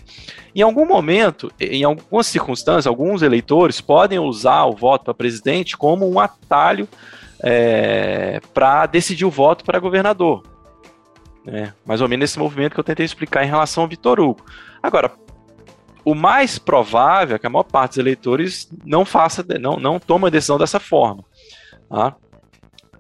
Em 0.54 0.62
algum 0.62 0.86
momento, 0.86 1.52
em 1.60 1.84
algumas 1.84 2.28
circunstâncias, 2.28 2.86
alguns 2.86 3.22
eleitores 3.22 3.82
podem 3.82 4.20
usar 4.20 4.66
o 4.66 4.76
voto 4.76 5.06
para 5.06 5.14
presidente 5.14 5.76
como 5.76 6.10
um 6.10 6.20
atalho 6.20 6.88
é, 7.44 8.40
para 8.54 8.86
decidir 8.86 9.26
o 9.26 9.32
voto 9.32 9.66
para 9.66 9.80
governador. 9.80 10.44
É, 11.48 11.72
mais 11.84 12.02
ou 12.02 12.08
menos 12.08 12.30
esse 12.30 12.38
movimento 12.38 12.74
que 12.74 12.80
eu 12.80 12.84
tentei 12.84 13.04
explicar 13.04 13.44
em 13.44 13.50
relação 13.50 13.84
ao 13.84 13.90
Vitor 13.90 14.20
Hugo. 14.20 14.46
Agora, 14.84 15.12
o 16.06 16.14
mais 16.14 16.60
provável 16.60 17.36
é 17.36 17.40
que 17.40 17.48
a 17.48 17.50
maior 17.50 17.64
parte 17.64 17.92
dos 17.92 17.98
eleitores 17.98 18.70
não 18.86 19.06
faça, 19.06 19.44
não, 19.60 19.78
não 19.78 20.00
tome 20.00 20.28
a 20.28 20.30
decisão 20.30 20.60
dessa 20.60 20.80
forma. 20.80 21.24
Tá? 21.90 22.16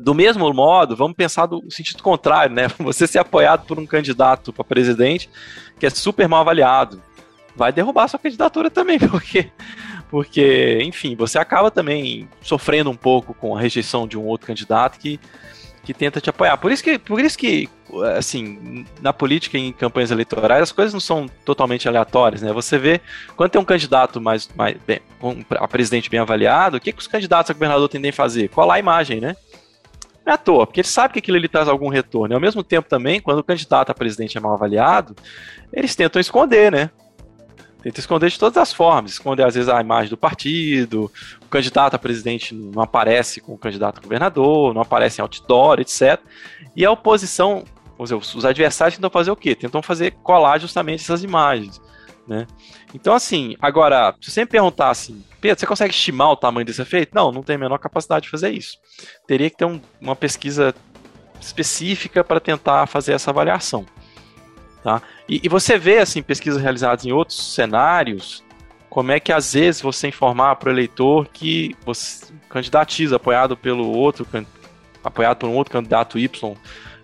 Do 0.01 0.15
mesmo 0.15 0.51
modo, 0.51 0.95
vamos 0.95 1.15
pensar 1.15 1.45
do 1.45 1.63
sentido 1.69 2.01
contrário, 2.01 2.55
né? 2.55 2.67
Você 2.79 3.05
ser 3.05 3.19
apoiado 3.19 3.65
por 3.67 3.77
um 3.77 3.85
candidato 3.85 4.51
para 4.51 4.63
presidente 4.63 5.29
que 5.79 5.85
é 5.85 5.89
super 5.89 6.27
mal 6.27 6.41
avaliado, 6.41 7.01
vai 7.55 7.71
derrubar 7.71 8.07
sua 8.07 8.19
candidatura 8.19 8.69
também, 8.69 8.97
porque 9.09 9.51
porque, 10.11 10.79
enfim, 10.81 11.15
você 11.15 11.39
acaba 11.39 11.71
também 11.71 12.27
sofrendo 12.41 12.89
um 12.89 12.95
pouco 12.95 13.33
com 13.33 13.55
a 13.55 13.61
rejeição 13.61 14.05
de 14.05 14.17
um 14.17 14.25
outro 14.25 14.45
candidato 14.45 14.99
que, 14.99 15.17
que 15.85 15.93
tenta 15.93 16.19
te 16.19 16.29
apoiar. 16.29 16.57
Por 16.57 16.69
isso 16.69 16.83
que, 16.83 16.99
por 16.99 17.21
isso 17.21 17.37
que, 17.37 17.69
assim, 18.17 18.85
na 19.01 19.13
política 19.13 19.57
e 19.57 19.67
em 19.67 19.71
campanhas 19.71 20.11
eleitorais 20.11 20.63
as 20.63 20.71
coisas 20.73 20.91
não 20.91 20.99
são 20.99 21.27
totalmente 21.45 21.87
aleatórias, 21.87 22.41
né? 22.41 22.51
Você 22.51 22.77
vê 22.77 22.99
quando 23.37 23.51
tem 23.51 23.61
um 23.61 23.63
candidato 23.63 24.19
mais, 24.19 24.49
mais 24.53 24.75
bem, 24.85 24.99
um, 25.23 25.45
a 25.51 25.65
presidente 25.65 26.09
bem 26.09 26.19
avaliado, 26.19 26.75
o 26.75 26.79
que, 26.81 26.91
que 26.91 26.99
os 26.99 27.07
candidatos 27.07 27.49
a 27.49 27.53
governador 27.53 27.87
tendem 27.87 28.09
a 28.09 28.13
fazer? 28.13 28.49
Colar 28.49 28.75
a 28.75 28.79
imagem, 28.79 29.21
né? 29.21 29.37
Não 30.25 30.31
é 30.31 30.35
à 30.35 30.37
toa, 30.37 30.67
porque 30.67 30.81
ele 30.81 30.87
sabe 30.87 31.13
que 31.13 31.19
aquilo 31.19 31.37
ele 31.37 31.47
traz 31.47 31.67
algum 31.67 31.89
retorno. 31.89 32.33
E 32.33 32.35
ao 32.35 32.41
mesmo 32.41 32.63
tempo 32.63 32.87
também, 32.87 33.19
quando 33.19 33.39
o 33.39 33.43
candidato 33.43 33.89
a 33.89 33.93
presidente 33.93 34.37
é 34.37 34.41
mal 34.41 34.53
avaliado, 34.53 35.15
eles 35.73 35.95
tentam 35.95 36.19
esconder, 36.19 36.71
né? 36.71 36.91
Tenta 37.81 37.99
esconder 37.99 38.29
de 38.29 38.37
todas 38.37 38.57
as 38.57 38.71
formas, 38.71 39.13
esconder 39.13 39.43
às 39.43 39.55
vezes 39.55 39.67
a 39.67 39.81
imagem 39.81 40.09
do 40.09 40.17
partido, 40.17 41.11
o 41.41 41.47
candidato 41.47 41.95
a 41.95 41.99
presidente 41.99 42.53
não 42.53 42.83
aparece 42.83 43.41
com 43.41 43.53
o 43.53 43.57
candidato 43.57 43.97
a 43.97 44.01
governador, 44.01 44.71
não 44.73 44.81
aparece 44.81 45.19
em 45.19 45.23
outdoor, 45.23 45.79
etc. 45.79 46.19
E 46.75 46.85
a 46.85 46.91
oposição, 46.91 47.63
os 47.97 48.45
adversários 48.45 48.97
tentam 48.97 49.09
fazer 49.09 49.31
o 49.31 49.35
quê? 49.35 49.55
Tentam 49.55 49.81
fazer 49.81 50.11
colar 50.21 50.59
justamente 50.59 51.01
essas 51.01 51.23
imagens. 51.23 51.81
Né? 52.27 52.45
Então, 52.93 53.13
assim, 53.13 53.55
agora, 53.61 54.15
se 54.21 54.31
você 54.31 54.41
me 54.41 54.47
perguntar 54.47 54.89
assim, 54.89 55.23
Pedro, 55.39 55.59
você 55.59 55.65
consegue 55.65 55.93
estimar 55.93 56.31
o 56.31 56.35
tamanho 56.35 56.65
desse 56.65 56.81
efeito? 56.81 57.13
Não, 57.13 57.31
não 57.31 57.43
tem 57.43 57.55
a 57.55 57.59
menor 57.59 57.77
capacidade 57.77 58.25
de 58.25 58.29
fazer 58.29 58.51
isso. 58.51 58.77
Teria 59.27 59.49
que 59.49 59.57
ter 59.57 59.65
um, 59.65 59.81
uma 59.99 60.15
pesquisa 60.15 60.73
específica 61.39 62.23
para 62.23 62.39
tentar 62.39 62.85
fazer 62.87 63.13
essa 63.13 63.31
avaliação. 63.31 63.85
Tá? 64.83 65.01
E, 65.27 65.41
e, 65.43 65.49
você 65.49 65.77
vê 65.77 65.99
assim 65.99 66.23
pesquisas 66.23 66.61
realizadas 66.61 67.05
em 67.05 67.11
outros 67.11 67.53
cenários, 67.53 68.43
como 68.89 69.11
é 69.11 69.19
que 69.19 69.31
às 69.31 69.53
vezes 69.53 69.81
você 69.81 70.07
informar 70.07 70.55
para 70.55 70.69
o 70.69 70.71
eleitor 70.71 71.27
que 71.27 71.75
você 71.85 72.27
candidatiza 72.49 73.15
apoiado 73.15 73.55
pelo 73.55 73.89
outro, 73.89 74.27
apoiado 75.03 75.37
por 75.37 75.49
um 75.49 75.55
outro 75.55 75.71
candidato 75.71 76.17
Y, 76.17 76.55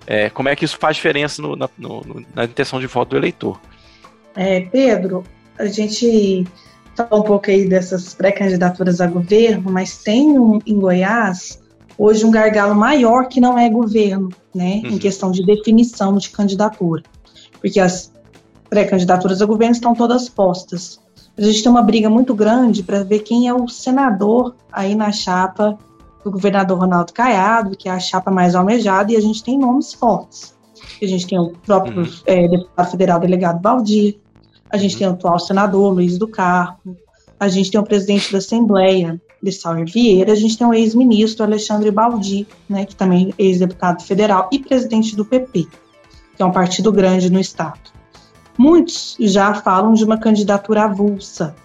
é, 0.08 0.30
como 0.30 0.50
é 0.50 0.56
que 0.56 0.66
isso 0.66 0.78
faz 0.78 0.96
diferença 0.96 1.42
no, 1.42 1.56
na, 1.56 1.70
no, 1.78 2.26
na 2.34 2.46
intenção 2.46 2.80
de 2.80 2.88
voto 2.88 3.10
do 3.10 3.18
eleitor? 3.18 3.60
É, 4.38 4.62
Pedro, 4.62 5.24
a 5.58 5.66
gente 5.66 6.46
falou 6.96 7.22
um 7.22 7.28
pouco 7.28 7.50
aí 7.50 7.68
dessas 7.68 8.14
pré-candidaturas 8.14 9.02
a 9.02 9.08
governo, 9.08 9.72
mas 9.72 9.98
tem 10.04 10.38
um, 10.38 10.60
em 10.64 10.80
Goiás 10.80 11.60
hoje 11.98 12.24
um 12.24 12.30
gargalo 12.30 12.76
maior 12.76 13.28
que 13.28 13.42
não 13.42 13.58
é 13.58 13.68
governo, 13.68 14.30
né, 14.54 14.82
uhum. 14.84 14.92
em 14.92 14.98
questão 15.00 15.32
de 15.32 15.44
definição 15.44 16.16
de 16.16 16.30
candidatura, 16.30 17.02
porque 17.60 17.80
as 17.80 18.14
pré-candidaturas 18.70 19.42
a 19.42 19.46
governo 19.46 19.74
estão 19.74 19.96
todas 19.96 20.30
postas. 20.30 21.00
A 21.36 21.42
gente 21.42 21.64
tem 21.64 21.72
uma 21.72 21.82
briga 21.82 22.10
muito 22.10 22.36
grande 22.36 22.84
para 22.84 23.04
ver 23.04 23.20
quem 23.20 23.48
é 23.48 23.54
o 23.54 23.68
senador 23.68 24.56
aí 24.72 24.94
na 24.94 25.12
chapa 25.12 25.78
do 26.24 26.30
governador 26.30 26.78
Ronaldo 26.78 27.12
Caiado, 27.12 27.76
que 27.76 27.90
é 27.90 27.92
a 27.92 28.00
chapa 28.00 28.30
mais 28.30 28.54
almejada, 28.54 29.12
e 29.12 29.16
a 29.16 29.22
gente 29.22 29.44
tem 29.44 29.58
nomes 29.58 29.94
fortes. 29.94 30.56
A 31.02 31.06
gente 31.06 31.28
tem 31.28 31.40
o 31.40 31.54
próprio 31.66 32.02
uhum. 32.02 32.10
é, 32.26 32.48
deputado 32.48 32.92
federal 32.92 33.20
delegado 33.20 33.62
Valdir, 33.62 34.20
a 34.70 34.78
gente 34.78 34.98
tem 34.98 35.08
o 35.08 35.12
atual 35.12 35.40
senador 35.40 35.94
Luiz 35.94 36.18
do 36.18 36.28
Carmo, 36.28 36.98
a 37.40 37.48
gente 37.48 37.72
tem 37.72 37.80
o 37.80 37.84
presidente 37.84 38.32
da 38.32 38.40
Assembleia, 38.40 39.22
de 39.42 39.52
Sauer 39.52 39.86
Vieira, 39.86 40.32
a 40.32 40.36
gente 40.36 40.58
tem 40.58 40.66
o 40.66 40.74
ex-ministro 40.74 41.44
Alexandre 41.44 41.92
Baldi, 41.92 42.48
né, 42.68 42.86
que 42.86 42.96
também 42.96 43.34
é 43.38 43.44
ex-deputado 43.44 44.04
federal 44.04 44.50
e 44.52 44.60
presidente 44.60 45.16
do 45.16 45.24
PP, 45.24 45.68
que 46.36 46.42
é 46.42 46.46
um 46.46 46.52
partido 46.52 46.92
grande 46.92 47.30
no 47.30 47.40
estado. 47.40 47.92
Muitos 48.58 49.16
já 49.20 49.54
falam 49.54 49.94
de 49.94 50.04
uma 50.04 50.18
candidatura 50.18 50.86
avulsa 50.86 51.56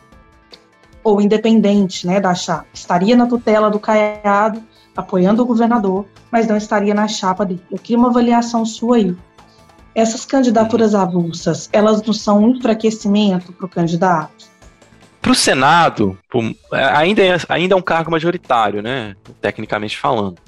ou 1.03 1.21
independente, 1.21 2.07
né, 2.07 2.21
da 2.21 2.35
chapa. 2.35 2.67
Estaria 2.73 3.17
na 3.17 3.27
tutela 3.27 3.71
do 3.71 3.81
Caiado, 3.81 4.63
apoiando 4.95 5.43
o 5.43 5.47
governador, 5.47 6.07
mas 6.31 6.47
não 6.47 6.57
estaria 6.57 6.95
na 6.95 7.09
chapa 7.09 7.45
dele. 7.45 7.63
Eu 7.71 7.79
queria 7.79 7.99
uma 7.99 8.09
avaliação 8.09 8.65
sua 8.65 8.97
aí. 8.97 9.17
Essas 9.95 10.25
candidaturas 10.25 10.95
avulsas, 10.95 11.69
elas 11.73 12.03
não 12.03 12.15
são 12.15 12.43
um 12.45 12.51
enfraquecimento 12.51 13.53
para 13.53 13.67
o 13.67 13.69
candidato? 13.69 14.51
Para 15.21 15.33
o 15.33 15.35
Senado, 15.35 16.19
ainda 16.95 17.23
é, 17.23 17.37
ainda 17.49 17.75
é 17.75 17.77
um 17.77 17.83
cargo 17.83 18.11
majoritário, 18.11 18.83
né? 18.83 19.15
Tecnicamente 19.41 19.97
falando. 19.97 20.39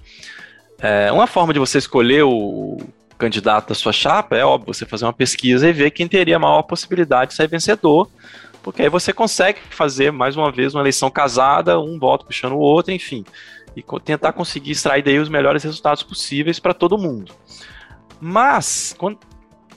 É, 0.78 1.12
uma 1.12 1.26
forma 1.26 1.52
de 1.52 1.58
você 1.58 1.78
escolher 1.78 2.24
o 2.24 2.78
candidato 3.16 3.68
da 3.68 3.74
sua 3.74 3.92
chapa 3.92 4.36
é 4.36 4.44
óbvio, 4.44 4.74
você 4.74 4.84
fazer 4.84 5.04
uma 5.04 5.12
pesquisa 5.12 5.68
e 5.68 5.72
ver 5.72 5.90
quem 5.90 6.08
teria 6.08 6.36
a 6.36 6.38
maior 6.38 6.62
possibilidade 6.62 7.30
de 7.30 7.36
ser 7.36 7.48
vencedor, 7.48 8.10
porque 8.62 8.82
aí 8.82 8.88
você 8.88 9.12
consegue 9.12 9.60
fazer 9.70 10.10
mais 10.10 10.36
uma 10.36 10.50
vez 10.50 10.74
uma 10.74 10.82
eleição 10.82 11.10
casada, 11.10 11.78
um 11.78 11.98
voto 11.98 12.26
puxando 12.26 12.52
o 12.52 12.58
outro, 12.58 12.92
enfim, 12.92 13.24
e 13.76 13.84
tentar 14.00 14.32
conseguir 14.32 14.72
extrair 14.72 15.02
daí 15.02 15.18
os 15.18 15.28
melhores 15.28 15.62
resultados 15.62 16.02
possíveis 16.02 16.58
para 16.58 16.74
todo 16.74 16.98
mundo. 16.98 17.32
Mas, 18.20 18.94
quando, 18.98 19.18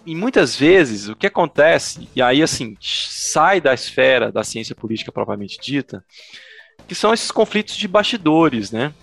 e 0.07 0.15
muitas 0.15 0.55
vezes 0.55 1.09
o 1.09 1.15
que 1.17 1.27
acontece, 1.27 2.07
e 2.15 2.21
aí 2.21 2.41
assim, 2.41 2.77
sai 2.79 3.59
da 3.59 3.73
esfera 3.73 4.31
da 4.31 4.41
ciência 4.41 4.73
política 4.73 5.11
propriamente 5.11 5.59
dita, 5.61 6.01
que 6.87 6.95
são 6.95 7.13
esses 7.13 7.29
conflitos 7.29 7.75
de 7.75 7.89
bastidores, 7.89 8.71
né? 8.71 8.93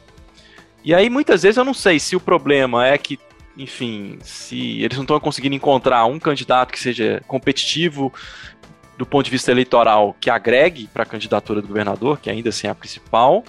E 0.82 0.94
aí 0.94 1.10
muitas 1.10 1.42
vezes 1.42 1.58
eu 1.58 1.64
não 1.64 1.74
sei 1.74 2.00
se 2.00 2.16
o 2.16 2.20
problema 2.20 2.86
é 2.86 2.96
que, 2.96 3.18
enfim, 3.54 4.18
se 4.22 4.82
eles 4.82 4.96
não 4.96 5.04
estão 5.04 5.20
conseguindo 5.20 5.54
encontrar 5.54 6.06
um 6.06 6.18
candidato 6.18 6.72
que 6.72 6.80
seja 6.80 7.22
competitivo 7.26 8.10
do 8.96 9.04
ponto 9.04 9.26
de 9.26 9.30
vista 9.30 9.50
eleitoral, 9.50 10.16
que 10.18 10.30
agregue 10.30 10.86
para 10.86 11.02
a 11.02 11.06
candidatura 11.06 11.60
do 11.60 11.68
governador, 11.68 12.18
que 12.18 12.30
ainda 12.30 12.48
assim 12.48 12.66
é 12.66 12.70
a 12.70 12.74
principal, 12.74 13.44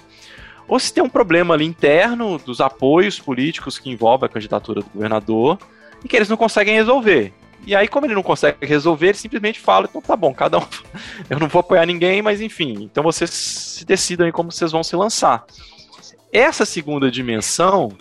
ou 0.67 0.77
se 0.77 0.93
tem 0.93 1.01
um 1.01 1.09
problema 1.09 1.53
ali 1.53 1.63
interno 1.63 2.38
dos 2.38 2.59
apoios 2.59 3.17
políticos 3.17 3.79
que 3.79 3.89
envolve 3.89 4.25
a 4.25 4.29
candidatura 4.29 4.81
do 4.81 4.89
governador 4.89 5.57
e 6.03 6.07
que 6.09 6.17
eles 6.17 6.27
não 6.27 6.35
conseguem 6.35 6.75
resolver. 6.75 7.31
E 7.65 7.75
aí, 7.75 7.88
como 7.88 8.05
ele 8.05 8.13
não 8.13 8.22
consegue 8.22 8.63
resolver, 8.65 9.07
ele 9.07 9.17
simplesmente 9.17 9.60
fala: 9.60 9.88
então 9.89 10.01
tá 10.01 10.15
bom, 10.15 10.34
cada 10.34 10.60
um. 10.60 10.67
Eu 11.29 11.39
não 11.39 11.48
vou 11.48 11.62
apoiar 11.62 11.86
ninguém, 11.86 12.22
mas 12.22 12.39
enfim. 12.39 12.84
Então 12.84 13.03
vocês 13.03 13.29
se 13.31 13.86
decidam 13.86 14.25
aí 14.25 14.31
como 14.31 14.51
vocês 14.51 14.72
vão 14.72 14.84
se 14.84 14.95
lançar. 14.95 15.43
Essa 16.31 16.65
segunda 16.65 17.10
dimensão, 17.10 17.91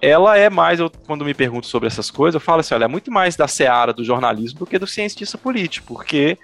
ela 0.00 0.36
é 0.36 0.50
mais, 0.50 0.80
eu, 0.80 0.90
quando 1.06 1.24
me 1.24 1.34
pergunto 1.34 1.66
sobre 1.66 1.86
essas 1.86 2.10
coisas, 2.10 2.34
eu 2.34 2.40
falo 2.40 2.60
assim: 2.60 2.74
olha, 2.74 2.84
é 2.84 2.88
muito 2.88 3.10
mais 3.12 3.36
da 3.36 3.46
seara 3.46 3.92
do 3.92 4.04
jornalismo 4.04 4.58
do 4.58 4.66
que 4.66 4.78
do 4.78 4.86
cientista 4.86 5.38
político, 5.38 5.94
porque 5.94 6.36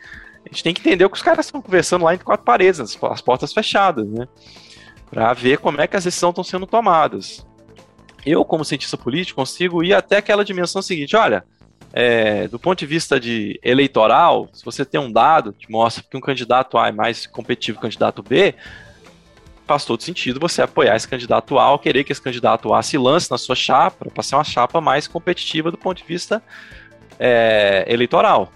a 0.45 0.49
gente 0.49 0.63
tem 0.63 0.75
que 0.75 0.81
entender 0.81 1.05
o 1.05 1.11
que 1.11 1.17
os 1.17 1.23
caras 1.23 1.47
estão 1.47 1.61
conversando 1.61 2.05
lá 2.05 2.15
entre 2.15 2.25
quatro 2.25 2.45
paredes, 2.45 2.79
as 2.79 3.21
portas 3.21 3.53
fechadas, 3.53 4.07
né? 4.07 4.29
Para 5.11 5.33
ver 5.33 5.59
como 5.59 5.81
é 5.81 5.87
que 5.87 5.97
as 5.97 6.05
decisões 6.05 6.31
estão 6.31 6.45
sendo 6.45 6.67
tomadas. 6.67 7.45
Eu, 8.25 8.45
como 8.45 8.65
cientista 8.65 8.97
político, 8.97 9.41
consigo 9.41 9.83
ir 9.83 9.93
até 9.93 10.19
aquela 10.19 10.45
dimensão 10.45 10.81
seguinte: 10.81 11.17
olha 11.17 11.45
é, 11.97 12.49
do 12.49 12.59
ponto 12.59 12.81
de 12.81 12.87
vista 12.87 13.21
de 13.21 13.61
eleitoral, 13.63 14.49
se 14.53 14.65
você 14.65 14.85
tem 14.85 15.01
um 15.01 15.13
dado 15.13 15.53
que 15.53 15.71
mostra 15.71 16.03
que 16.03 16.17
um 16.17 16.21
candidato 16.21 16.77
A 16.77 16.89
é 16.89 16.93
mais 16.93 17.25
competitivo 17.25 17.79
que 17.79 17.87
o 17.87 17.89
candidato 17.89 18.21
B, 18.21 18.53
faz 19.65 19.85
todo 19.85 20.03
sentido 20.03 20.41
você 20.41 20.61
apoiar 20.61 20.97
esse 20.97 21.07
candidato 21.07 21.57
A 21.57 21.71
ou 21.71 21.79
querer 21.79 22.03
que 22.03 22.11
esse 22.11 22.21
candidato 22.21 22.75
A 22.75 22.83
se 22.83 22.99
lance 22.99 23.31
na 23.31 23.39
sua 23.39 23.55
chapa 23.55 24.11
para 24.11 24.23
ser 24.25 24.35
uma 24.35 24.43
chapa 24.43 24.81
mais 24.81 25.07
competitiva 25.07 25.71
do 25.71 25.79
ponto 25.79 25.99
de 25.99 26.05
vista 26.05 26.43
é, 27.17 27.85
eleitoral. 27.87 28.53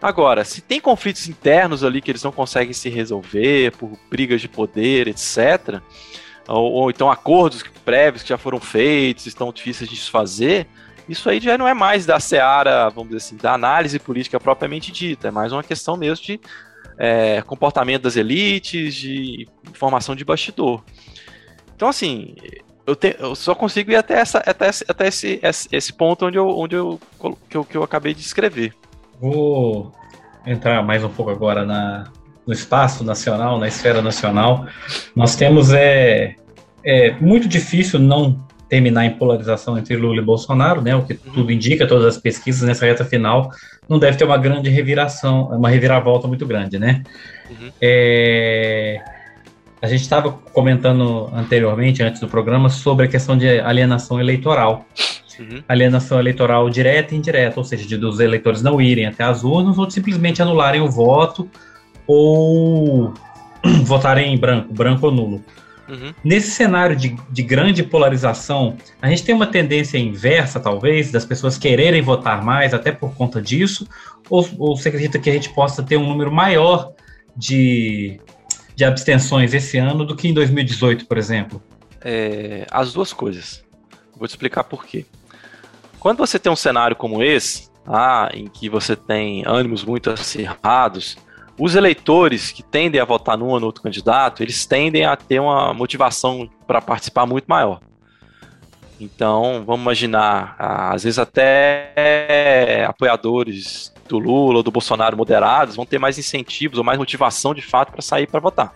Agora, 0.00 0.44
se 0.44 0.60
tem 0.60 0.78
conflitos 0.78 1.26
internos 1.28 1.82
ali 1.82 2.02
que 2.02 2.10
eles 2.10 2.22
não 2.22 2.30
conseguem 2.30 2.74
se 2.74 2.90
resolver 2.90 3.72
por 3.72 3.98
brigas 4.10 4.42
de 4.42 4.48
poder, 4.50 5.08
etc., 5.08 5.80
ou, 6.46 6.72
ou 6.72 6.90
então 6.90 7.10
acordos 7.10 7.64
prévios 7.86 8.22
que 8.22 8.28
já 8.28 8.36
foram 8.36 8.60
feitos, 8.60 9.26
estão 9.26 9.50
difíceis 9.50 9.88
de 9.88 9.96
desfazer, 9.96 10.66
isso 11.08 11.28
aí 11.28 11.40
já 11.40 11.58
não 11.58 11.66
é 11.66 11.74
mais 11.74 12.06
da 12.06 12.20
seara, 12.20 12.88
vamos 12.88 13.10
dizer 13.10 13.16
assim, 13.18 13.36
da 13.36 13.54
análise 13.54 13.98
política 13.98 14.38
propriamente 14.38 14.92
dita, 14.92 15.28
é 15.28 15.30
mais 15.30 15.52
uma 15.52 15.62
questão 15.62 15.96
mesmo 15.96 16.24
de 16.24 16.40
é, 16.98 17.42
comportamento 17.42 18.02
das 18.02 18.16
elites, 18.16 18.94
de 18.94 19.48
formação 19.74 20.14
de 20.14 20.24
bastidor. 20.24 20.82
Então, 21.74 21.88
assim, 21.88 22.34
eu, 22.86 22.94
te, 22.94 23.16
eu 23.18 23.34
só 23.34 23.54
consigo 23.54 23.90
ir 23.90 23.96
até, 23.96 24.14
essa, 24.14 24.38
até, 24.38 24.68
esse, 24.68 24.84
até 24.88 25.08
esse, 25.08 25.40
esse, 25.42 25.68
esse 25.72 25.92
ponto 25.92 26.26
onde, 26.26 26.38
eu, 26.38 26.48
onde 26.48 26.76
eu, 26.76 27.00
que, 27.48 27.56
eu, 27.56 27.64
que 27.64 27.76
eu 27.76 27.82
acabei 27.82 28.14
de 28.14 28.20
escrever. 28.20 28.74
Vou 29.20 29.92
entrar 30.46 30.82
mais 30.82 31.02
um 31.04 31.08
pouco 31.08 31.30
agora 31.30 31.64
na, 31.64 32.04
no 32.46 32.52
espaço 32.52 33.04
nacional, 33.04 33.58
na 33.58 33.68
esfera 33.68 34.02
nacional. 34.02 34.66
Nós 35.14 35.36
temos 35.36 35.72
é, 35.72 36.36
é 36.84 37.12
muito 37.20 37.48
difícil 37.48 37.98
não 37.98 38.46
terminar 38.72 39.04
em 39.04 39.10
polarização 39.10 39.76
entre 39.76 39.94
Lula 39.96 40.22
e 40.22 40.24
Bolsonaro, 40.24 40.80
né? 40.80 40.96
O 40.96 41.02
que 41.02 41.12
uhum. 41.12 41.32
tudo 41.34 41.52
indica, 41.52 41.86
todas 41.86 42.06
as 42.06 42.16
pesquisas 42.16 42.62
nessa 42.62 42.86
reta 42.86 43.04
final, 43.04 43.50
não 43.86 43.98
deve 43.98 44.16
ter 44.16 44.24
uma 44.24 44.38
grande 44.38 44.70
reviração, 44.70 45.50
uma 45.50 45.68
reviravolta 45.68 46.26
muito 46.26 46.46
grande, 46.46 46.78
né? 46.78 47.02
Uhum. 47.50 47.70
É, 47.78 48.98
a 49.82 49.86
gente 49.86 50.00
estava 50.00 50.32
comentando 50.32 51.28
anteriormente, 51.34 52.02
antes 52.02 52.18
do 52.18 52.26
programa, 52.26 52.70
sobre 52.70 53.04
a 53.04 53.08
questão 53.08 53.36
de 53.36 53.60
alienação 53.60 54.18
eleitoral. 54.18 54.86
Uhum. 55.38 55.62
Alienação 55.68 56.18
eleitoral 56.18 56.70
direta 56.70 57.14
e 57.14 57.18
indireta, 57.18 57.60
ou 57.60 57.64
seja, 57.64 57.86
de 57.86 57.98
dos 57.98 58.20
eleitores 58.20 58.62
não 58.62 58.80
irem 58.80 59.04
até 59.04 59.22
as 59.22 59.44
urnas 59.44 59.76
ou 59.76 59.90
simplesmente 59.90 60.40
anularem 60.40 60.80
o 60.80 60.90
voto 60.90 61.46
ou 62.06 63.12
votarem 63.84 64.32
em 64.32 64.38
branco, 64.38 64.72
branco 64.72 65.04
ou 65.04 65.12
nulo. 65.12 65.44
Uhum. 65.92 66.14
Nesse 66.24 66.50
cenário 66.52 66.96
de, 66.96 67.14
de 67.28 67.42
grande 67.42 67.82
polarização, 67.82 68.78
a 69.00 69.10
gente 69.10 69.24
tem 69.24 69.34
uma 69.34 69.46
tendência 69.46 69.98
inversa, 69.98 70.58
talvez, 70.58 71.12
das 71.12 71.26
pessoas 71.26 71.58
quererem 71.58 72.00
votar 72.00 72.42
mais, 72.42 72.72
até 72.72 72.90
por 72.90 73.14
conta 73.14 73.42
disso, 73.42 73.86
ou, 74.30 74.48
ou 74.58 74.74
você 74.74 74.88
acredita 74.88 75.18
que 75.18 75.28
a 75.28 75.32
gente 75.34 75.50
possa 75.50 75.82
ter 75.82 75.98
um 75.98 76.08
número 76.08 76.32
maior 76.32 76.92
de, 77.36 78.18
de 78.74 78.86
abstenções 78.86 79.52
esse 79.52 79.76
ano 79.76 80.02
do 80.02 80.16
que 80.16 80.28
em 80.28 80.32
2018, 80.32 81.04
por 81.04 81.18
exemplo? 81.18 81.62
É, 82.00 82.66
as 82.70 82.94
duas 82.94 83.12
coisas. 83.12 83.62
Vou 84.16 84.26
te 84.26 84.30
explicar 84.30 84.64
por 84.64 84.86
quê. 84.86 85.04
Quando 86.00 86.18
você 86.18 86.38
tem 86.38 86.50
um 86.50 86.56
cenário 86.56 86.96
como 86.96 87.22
esse, 87.22 87.68
ah, 87.86 88.30
em 88.32 88.46
que 88.46 88.66
você 88.70 88.96
tem 88.96 89.44
ânimos 89.46 89.84
muito 89.84 90.08
acirrados, 90.08 91.18
os 91.58 91.74
eleitores 91.74 92.50
que 92.50 92.62
tendem 92.62 93.00
a 93.00 93.04
votar 93.04 93.36
num 93.36 93.48
ou 93.48 93.60
no 93.60 93.66
outro 93.66 93.82
candidato, 93.82 94.42
eles 94.42 94.64
tendem 94.66 95.04
a 95.04 95.16
ter 95.16 95.40
uma 95.40 95.72
motivação 95.74 96.48
para 96.66 96.80
participar 96.80 97.26
muito 97.26 97.46
maior. 97.46 97.80
Então, 99.00 99.64
vamos 99.66 99.82
imaginar, 99.82 100.54
às 100.58 101.02
vezes 101.02 101.18
até 101.18 102.86
apoiadores 102.88 103.92
do 104.08 104.18
Lula 104.18 104.58
ou 104.58 104.62
do 104.62 104.70
Bolsonaro 104.70 105.16
moderados 105.16 105.74
vão 105.74 105.84
ter 105.84 105.98
mais 105.98 106.18
incentivos 106.18 106.78
ou 106.78 106.84
mais 106.84 106.98
motivação 106.98 107.52
de 107.54 107.62
fato 107.62 107.90
para 107.90 108.02
sair 108.02 108.26
para 108.28 108.40
votar. 108.40 108.72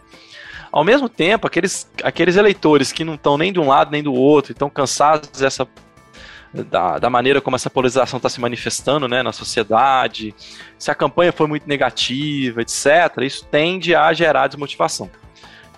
Ao 0.73 0.85
mesmo 0.85 1.09
tempo, 1.09 1.47
aqueles, 1.47 1.89
aqueles 2.03 2.37
eleitores 2.37 2.93
que 2.93 3.05
não 3.05 3.15
estão 3.15 3.39
nem 3.39 3.53
de 3.53 3.61
um 3.61 3.69
lado 3.69 3.91
nem 3.91 4.03
do 4.03 4.13
outro, 4.13 4.53
estão 4.53 4.69
cansados 4.69 5.31
dessa 5.31 5.67
da, 6.65 6.99
da 6.99 7.11
maneira 7.11 7.41
como 7.41 7.57
essa 7.57 7.71
polarização 7.71 8.17
está 8.19 8.29
se 8.29 8.41
manifestando 8.41 9.09
né, 9.09 9.23
na 9.23 9.33
sociedade, 9.33 10.35
se 10.79 10.91
a 10.91 10.95
campanha 10.95 11.33
foi 11.33 11.47
muito 11.47 11.69
negativa, 11.69 12.63
etc., 12.63 12.87
isso 13.23 13.45
tende 13.51 13.95
a 13.95 14.13
gerar 14.13 14.47
desmotivação. 14.47 15.11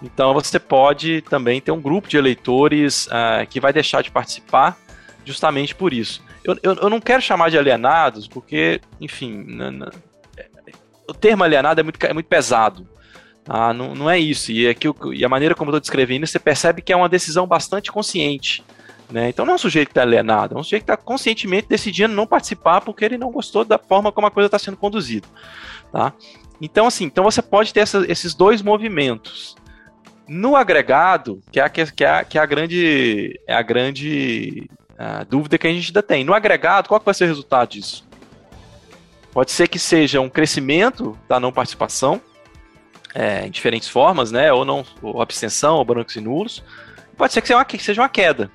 Então 0.03 0.33
você 0.33 0.59
pode 0.59 1.23
também 1.23 1.61
ter 1.61 1.73
um 1.73 1.81
grupo 1.81 2.09
de 2.09 2.17
eleitores 2.17 3.07
uh, 3.07 3.47
que 3.49 3.61
vai 3.61 3.73
deixar 3.73 4.03
de 4.03 4.11
participar 4.11 4.79
justamente 5.25 5.75
por 5.75 5.93
isso. 5.93 6.23
Eu, 6.45 6.57
eu, 6.63 6.75
eu 6.75 6.91
não 6.91 7.01
quero 7.01 7.21
chamar 7.21 7.51
de 7.51 7.59
alienados, 7.59 8.27
porque, 8.27 8.81
enfim, 9.01 9.45
o 11.07 11.13
termo 11.13 11.45
alienado 11.45 11.81
é 11.81 11.83
muito, 11.83 12.03
é 12.05 12.15
muito 12.15 12.27
pesado. 12.27 12.89
Ah, 13.47 13.73
não, 13.73 13.95
não 13.95 14.11
é 14.11 14.19
isso. 14.19 14.53
E, 14.53 14.69
aqui, 14.69 14.89
e 15.15 15.25
a 15.25 15.29
maneira 15.29 15.55
como 15.55 15.71
eu 15.71 15.73
estou 15.73 15.81
descrevendo, 15.81 16.27
você 16.27 16.39
percebe 16.39 16.83
que 16.83 16.93
é 16.93 16.97
uma 16.97 17.09
decisão 17.09 17.47
bastante 17.47 17.91
consciente. 17.91 18.63
Né? 19.11 19.31
Então 19.31 19.47
não 19.47 19.53
é 19.53 19.55
um 19.57 19.59
sujeito 19.59 19.89
que 19.89 19.93
está 19.93 20.03
alienado, 20.03 20.55
é 20.55 20.61
um 20.61 20.63
sujeito 20.63 20.85
que 20.85 20.93
está 20.93 21.03
conscientemente 21.03 21.69
decidindo 21.69 22.15
não 22.15 22.27
participar 22.27 22.81
porque 22.83 23.05
ele 23.05 23.17
não 23.17 23.31
gostou 23.31 23.65
da 23.65 23.79
forma 23.79 24.13
como 24.13 24.27
a 24.27 24.31
coisa 24.31 24.47
está 24.47 24.59
sendo 24.59 24.77
conduzida. 24.77 25.27
Tá? 25.91 26.13
Então, 26.61 26.87
assim, 26.87 27.05
então 27.05 27.25
você 27.25 27.41
pode 27.41 27.73
ter 27.73 27.81
essa, 27.81 28.05
esses 28.11 28.35
dois 28.35 28.61
movimentos. 28.61 29.57
No 30.27 30.57
agregado, 30.57 31.41
que 31.51 31.59
é 31.59 31.63
a, 31.63 31.69
que 31.71 31.81
é, 31.81 32.25
que 32.25 32.37
é 32.37 32.41
a 32.41 32.47
grande, 32.47 33.41
é 33.47 33.55
a 33.55 33.63
grande 33.63 34.69
a 34.99 35.23
dúvida 35.23 35.57
que 35.57 35.67
a 35.67 35.71
gente 35.71 35.87
ainda 35.87 36.03
tem. 36.03 36.25
No 36.25 36.35
agregado, 36.35 36.89
qual 36.89 36.99
que 36.99 37.07
vai 37.07 37.15
ser 37.15 37.25
o 37.25 37.29
resultado 37.29 37.71
disso? 37.71 38.07
Pode 39.33 39.53
ser 39.53 39.69
que 39.69 39.79
seja 39.79 40.21
um 40.21 40.29
crescimento 40.29 41.17
da 41.29 41.39
não 41.39 41.53
participação, 41.53 42.21
é, 43.15 43.47
em 43.47 43.51
diferentes 43.51 43.89
formas, 43.89 44.33
né? 44.33 44.53
Ou 44.53 44.65
não, 44.65 44.85
ou 45.01 45.23
abstenção, 45.23 45.77
ou 45.77 45.85
brancos 45.85 46.17
e 46.17 46.21
nulos. 46.21 46.65
Pode 47.17 47.33
ser 47.33 47.41
que 47.41 47.47
seja 47.47 47.59
uma, 47.59 47.65
que 47.65 47.79
seja 47.79 48.03
uma 48.03 48.09
queda. 48.09 48.51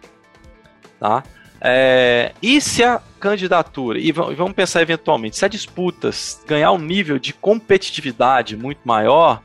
Tá? 1.04 1.22
É, 1.60 2.32
e 2.42 2.62
se 2.62 2.82
a 2.82 3.02
candidatura, 3.20 4.00
e 4.00 4.10
vamos 4.14 4.54
pensar 4.54 4.82
eventualmente, 4.82 5.36
se 5.36 5.44
a 5.44 5.50
disputa 5.50 6.10
ganhar 6.48 6.72
um 6.72 6.78
nível 6.78 7.20
de 7.20 7.34
competitividade 7.34 8.56
muito 8.56 8.80
maior, 8.86 9.44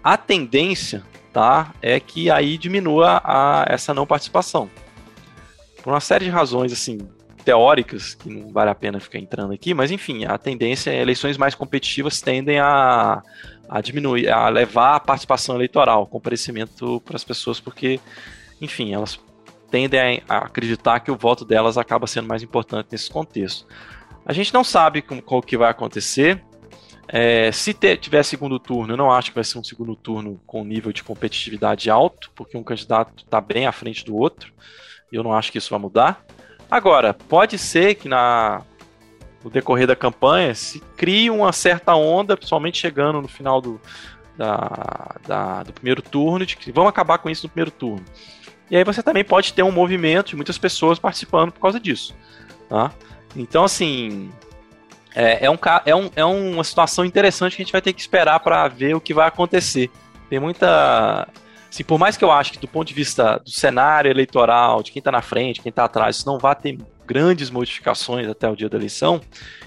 a 0.00 0.16
tendência 0.16 1.02
tá, 1.32 1.74
é 1.82 1.98
que 1.98 2.30
aí 2.30 2.56
diminua 2.56 3.20
a, 3.24 3.66
essa 3.68 3.92
não 3.92 4.06
participação. 4.06 4.70
Por 5.82 5.92
uma 5.92 5.98
série 5.98 6.26
de 6.26 6.30
razões 6.30 6.72
assim 6.72 6.98
teóricas, 7.44 8.14
que 8.14 8.30
não 8.30 8.52
vale 8.52 8.70
a 8.70 8.74
pena 8.74 9.00
ficar 9.00 9.18
entrando 9.18 9.52
aqui, 9.52 9.74
mas 9.74 9.90
enfim, 9.90 10.24
a 10.24 10.38
tendência 10.38 10.92
é 10.92 11.02
eleições 11.02 11.36
mais 11.36 11.56
competitivas 11.56 12.20
tendem 12.20 12.60
a, 12.60 13.20
a 13.68 13.80
diminuir, 13.80 14.28
a 14.28 14.48
levar 14.48 14.94
a 14.94 15.00
participação 15.00 15.56
eleitoral, 15.56 16.06
comparecimento 16.06 17.02
para 17.04 17.16
as 17.16 17.24
pessoas, 17.24 17.58
porque, 17.58 17.98
enfim, 18.60 18.94
elas 18.94 19.18
tendem 19.70 20.22
a 20.28 20.38
acreditar 20.38 21.00
que 21.00 21.10
o 21.10 21.16
voto 21.16 21.44
delas 21.44 21.76
acaba 21.76 22.06
sendo 22.06 22.28
mais 22.28 22.42
importante 22.42 22.88
nesse 22.90 23.10
contexto. 23.10 23.66
A 24.24 24.32
gente 24.32 24.52
não 24.52 24.64
sabe 24.64 25.02
com, 25.02 25.20
qual 25.20 25.42
que 25.42 25.56
vai 25.56 25.70
acontecer. 25.70 26.42
É, 27.08 27.52
se 27.52 27.72
ter, 27.72 27.96
tiver 27.98 28.24
segundo 28.24 28.58
turno, 28.58 28.94
eu 28.94 28.96
não 28.96 29.12
acho 29.12 29.30
que 29.30 29.36
vai 29.36 29.44
ser 29.44 29.58
um 29.58 29.64
segundo 29.64 29.94
turno 29.94 30.40
com 30.46 30.64
nível 30.64 30.92
de 30.92 31.04
competitividade 31.04 31.88
alto, 31.88 32.32
porque 32.34 32.56
um 32.56 32.64
candidato 32.64 33.24
está 33.24 33.40
bem 33.40 33.66
à 33.66 33.72
frente 33.72 34.04
do 34.04 34.16
outro. 34.16 34.52
Eu 35.12 35.22
não 35.22 35.32
acho 35.32 35.52
que 35.52 35.58
isso 35.58 35.70
vai 35.70 35.78
mudar. 35.78 36.24
Agora, 36.68 37.14
pode 37.14 37.58
ser 37.58 37.94
que 37.94 38.08
na, 38.08 38.62
no 39.44 39.50
decorrer 39.50 39.86
da 39.86 39.94
campanha 39.94 40.52
se 40.54 40.80
crie 40.96 41.30
uma 41.30 41.52
certa 41.52 41.94
onda, 41.94 42.36
principalmente 42.36 42.78
chegando 42.78 43.22
no 43.22 43.28
final 43.28 43.60
do, 43.60 43.80
da, 44.36 45.14
da, 45.26 45.62
do 45.62 45.72
primeiro 45.72 46.02
turno, 46.02 46.44
de 46.44 46.56
que 46.56 46.72
vamos 46.72 46.88
acabar 46.88 47.18
com 47.18 47.30
isso 47.30 47.46
no 47.46 47.50
primeiro 47.50 47.70
turno. 47.70 48.04
E 48.70 48.76
aí 48.76 48.84
você 48.84 49.02
também 49.02 49.24
pode 49.24 49.52
ter 49.52 49.62
um 49.62 49.70
movimento 49.70 50.30
de 50.30 50.36
muitas 50.36 50.58
pessoas 50.58 50.98
participando 50.98 51.52
por 51.52 51.60
causa 51.60 51.78
disso. 51.78 52.14
Tá? 52.68 52.90
Então, 53.34 53.64
assim, 53.64 54.30
é, 55.14 55.46
é, 55.46 55.50
um, 55.50 55.58
é, 55.84 55.94
um, 55.94 56.10
é 56.16 56.24
uma 56.24 56.64
situação 56.64 57.04
interessante 57.04 57.56
que 57.56 57.62
a 57.62 57.64
gente 57.64 57.72
vai 57.72 57.80
ter 57.80 57.92
que 57.92 58.00
esperar 58.00 58.40
para 58.40 58.66
ver 58.68 58.94
o 58.94 59.00
que 59.00 59.14
vai 59.14 59.26
acontecer. 59.26 59.90
Tem 60.28 60.38
muita. 60.38 61.28
Assim, 61.70 61.84
por 61.84 61.98
mais 61.98 62.16
que 62.16 62.24
eu 62.24 62.30
acho 62.30 62.52
que, 62.52 62.58
do 62.58 62.68
ponto 62.68 62.88
de 62.88 62.94
vista 62.94 63.38
do 63.38 63.50
cenário 63.50 64.10
eleitoral, 64.10 64.82
de 64.82 64.92
quem 64.92 65.00
está 65.00 65.10
na 65.10 65.22
frente, 65.22 65.60
quem 65.60 65.70
está 65.70 65.84
atrás, 65.84 66.16
isso 66.16 66.26
não 66.26 66.38
vai 66.38 66.54
ter 66.54 66.78
grandes 67.06 67.50
modificações 67.50 68.28
até 68.28 68.48
o 68.48 68.56
dia 68.56 68.68
da 68.68 68.76
eleição, 68.76 69.20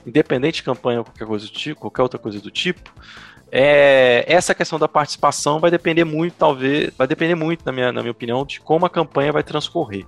independente 0.06 0.56
de 0.56 0.64
campanha 0.64 1.00
ou 1.00 1.06
qualquer, 1.06 1.26
coisa 1.26 1.46
do 1.46 1.52
tipo, 1.52 1.82
qualquer 1.82 2.02
outra 2.04 2.20
coisa 2.20 2.40
do 2.40 2.52
tipo, 2.52 2.94
é, 3.52 4.24
essa 4.28 4.54
questão 4.54 4.78
da 4.78 4.88
participação 4.88 5.60
vai 5.60 5.72
depender 5.72 6.04
muito, 6.04 6.34
talvez, 6.38 6.92
vai 6.98 7.08
depender 7.08 7.36
muito, 7.36 7.66
na 7.66 7.72
minha, 7.72 7.92
na 7.92 8.02
minha 8.02 8.12
opinião, 8.12 8.46
de 8.46 8.60
como 8.60 8.86
a 8.86 8.90
campanha 8.90 9.32
vai 9.32 9.44
transcorrer. 9.44 10.06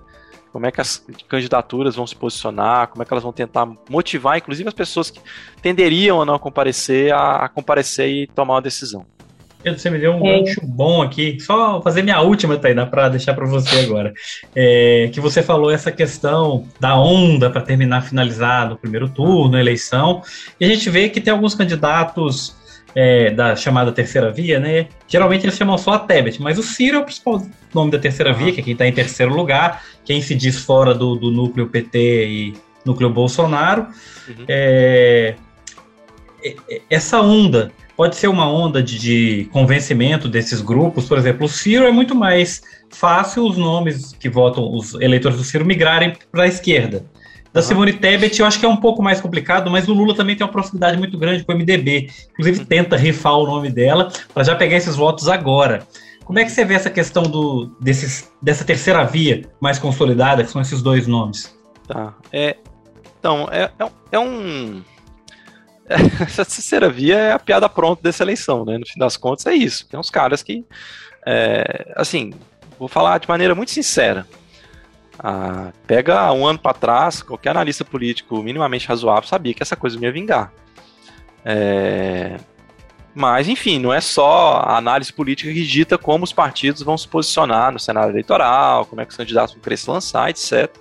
Como 0.52 0.66
é 0.66 0.72
que 0.72 0.82
as 0.82 1.06
candidaturas 1.30 1.96
vão 1.96 2.06
se 2.06 2.16
posicionar, 2.16 2.88
como 2.88 3.02
é 3.02 3.06
que 3.06 3.14
elas 3.14 3.24
vão 3.24 3.32
tentar 3.32 3.68
motivar, 3.90 4.38
inclusive, 4.38 4.68
as 4.68 4.74
pessoas 4.74 5.10
que 5.10 5.20
tenderiam 5.62 6.22
a 6.22 6.26
não 6.26 6.38
comparecer, 6.38 7.14
a, 7.14 7.46
a 7.46 7.50
comparecer 7.50 8.10
e 8.10 8.28
tomar 8.28 8.56
uma 8.56 8.62
decisão. 8.62 9.06
Pedro, 9.64 9.80
você 9.80 9.90
me 9.90 10.00
deu 10.00 10.14
um 10.14 10.26
é. 10.26 10.40
gancho 10.40 10.60
bom 10.64 11.02
aqui. 11.02 11.40
Só 11.40 11.82
fazer 11.82 12.02
minha 12.02 12.20
última, 12.20 12.58
Tainá, 12.58 12.86
para 12.86 13.10
deixar 13.10 13.34
para 13.34 13.46
você 13.46 13.80
agora. 13.80 14.12
É, 14.56 15.10
que 15.14 15.20
você 15.20 15.42
falou 15.42 15.72
essa 15.72 15.92
questão 15.92 16.66
da 16.80 16.98
onda 16.98 17.50
para 17.50 17.62
terminar, 17.62 18.02
finalizar 18.02 18.68
no 18.68 18.78
primeiro 18.78 19.08
turno, 19.08 19.58
eleição. 19.58 20.22
E 20.60 20.66
a 20.66 20.68
gente 20.68 20.90
vê 20.90 21.10
que 21.10 21.22
tem 21.22 21.32
alguns 21.32 21.54
candidatos 21.54 22.56
é, 22.96 23.32
da 23.32 23.56
chamada 23.56 23.92
terceira 23.92 24.32
via, 24.32 24.60
né? 24.60 24.88
Geralmente 25.08 25.46
eles 25.46 25.56
chamam 25.56 25.78
só 25.78 25.94
a 25.94 26.00
Tebet, 26.00 26.42
mas 26.42 26.58
o 26.58 26.64
Ciro 26.64 26.98
é 26.98 27.00
o 27.00 27.04
principal 27.04 27.46
nome 27.74 27.92
da 27.92 28.00
terceira 28.00 28.34
via, 28.34 28.52
que 28.52 28.60
é 28.60 28.64
quem 28.64 28.74
está 28.74 28.88
em 28.88 28.94
terceiro 28.94 29.34
lugar, 29.34 29.84
quem 30.04 30.22
se 30.22 30.36
diz 30.36 30.58
fora 30.58 30.94
do, 30.94 31.16
do 31.16 31.32
núcleo 31.32 31.68
PT 31.68 32.28
e 32.28 32.54
núcleo 32.86 33.10
Bolsonaro. 33.10 33.88
Uhum. 34.28 34.46
É, 34.48 35.36
é, 36.44 36.56
é, 36.70 36.82
essa 36.90 37.22
onda 37.22 37.72
pode 37.96 38.16
ser 38.16 38.28
uma 38.28 38.52
onda 38.52 38.82
de, 38.82 38.98
de, 38.98 39.50
convencimento 39.52 40.28
desses 40.28 40.60
grupos, 40.60 41.08
por 41.08 41.18
exemplo, 41.18 41.46
o 41.46 41.50
Ciro 41.50 41.86
é 41.86 41.92
muito 41.92 42.16
mais 42.16 42.62
fácil 42.90 43.46
os 43.46 43.58
nomes 43.58 44.14
que 44.20 44.28
votam, 44.28 44.74
os 44.74 44.96
eleitores 44.96 45.38
do 45.38 45.44
Ciro 45.44 45.66
migrarem 45.66 46.16
para 46.32 46.44
a 46.44 46.48
esquerda. 46.48 47.06
Da 47.54 47.62
Simone 47.62 47.94
Tebet 47.94 48.40
eu 48.40 48.46
acho 48.46 48.60
que 48.60 48.66
é 48.66 48.70
um 48.70 48.78
pouco 48.78 49.04
mais 49.04 49.20
complicado, 49.20 49.70
mas 49.70 49.88
o 49.88 49.94
Lula 49.94 50.16
também 50.16 50.36
tem 50.36 50.46
uma 50.46 50.52
proximidade 50.52 50.98
muito 50.98 51.18
grande 51.18 51.44
com 51.44 51.52
o 51.52 51.56
MDB. 51.56 52.10
Inclusive 52.32 52.66
tenta 52.66 52.96
rifar 52.96 53.38
o 53.38 53.46
nome 53.46 53.70
dela 53.70 54.12
para 54.34 54.44
já 54.44 54.56
pegar 54.56 54.78
esses 54.78 54.96
votos 54.96 55.28
agora. 55.28 55.86
Como 56.24 56.40
é 56.40 56.46
que 56.46 56.52
você 56.52 56.64
vê 56.64 56.76
essa 56.76 56.90
questão 56.90 57.24
do, 57.24 57.76
desses, 57.82 58.32
dessa 58.42 58.64
terceira 58.64 59.04
via 59.04 59.50
mais 59.60 59.78
consolidada, 59.78 60.44
que 60.44 60.50
são 60.50 60.62
esses 60.62 60.82
dois 60.82 61.08
nomes? 61.08 61.54
Tá. 61.88 62.14
É, 62.32 62.56
então, 63.20 63.50
é, 63.52 63.70
é, 63.78 63.92
é 64.14 64.20
um. 64.20 64.82
Essa 66.22 66.46
terceira 66.46 66.90
via 66.90 67.18
é 67.18 67.32
a 67.34 67.40
piada 67.40 67.68
pronta 67.68 68.02
dessa 68.02 68.24
eleição, 68.24 68.64
né? 68.64 68.78
No 68.78 68.86
fim 68.86 68.98
das 68.98 69.18
contas, 69.18 69.46
é 69.46 69.54
isso. 69.54 69.86
Tem 69.90 70.00
uns 70.00 70.10
caras 70.10 70.42
que. 70.42 70.66
É, 71.28 71.92
assim, 71.98 72.34
vou 72.80 72.88
falar 72.88 73.20
de 73.20 73.28
maneira 73.28 73.54
muito 73.54 73.72
sincera. 73.72 74.26
Ah, 75.24 75.72
pega 75.86 76.34
um 76.34 76.48
ano 76.48 76.58
para 76.58 76.74
trás, 76.74 77.22
qualquer 77.22 77.52
analista 77.52 77.86
político 77.86 78.42
minimamente 78.42 78.88
razoável 78.88 79.30
sabia 79.30 79.54
que 79.54 79.62
essa 79.62 79.76
coisa 79.76 80.00
ia 80.02 80.12
vingar. 80.12 80.52
É... 81.46 82.38
Mas, 83.14 83.48
enfim, 83.48 83.78
não 83.78 83.94
é 83.94 84.02
só 84.02 84.64
a 84.66 84.78
análise 84.78 85.14
política 85.14 85.54
que 85.54 85.64
dita 85.64 85.96
como 85.98 86.24
os 86.24 86.34
partidos 86.34 86.82
vão 86.82 86.98
se 86.98 87.08
posicionar 87.08 87.72
no 87.72 87.80
cenário 87.80 88.12
eleitoral, 88.12 88.86
como 88.86 89.02
é 89.02 89.06
que 89.06 89.12
os 89.12 89.18
candidatos 89.18 89.54
vão 89.54 89.62
querer 89.62 89.78
se 89.78 89.90
lançar, 89.90 90.30
etc. 90.32 90.76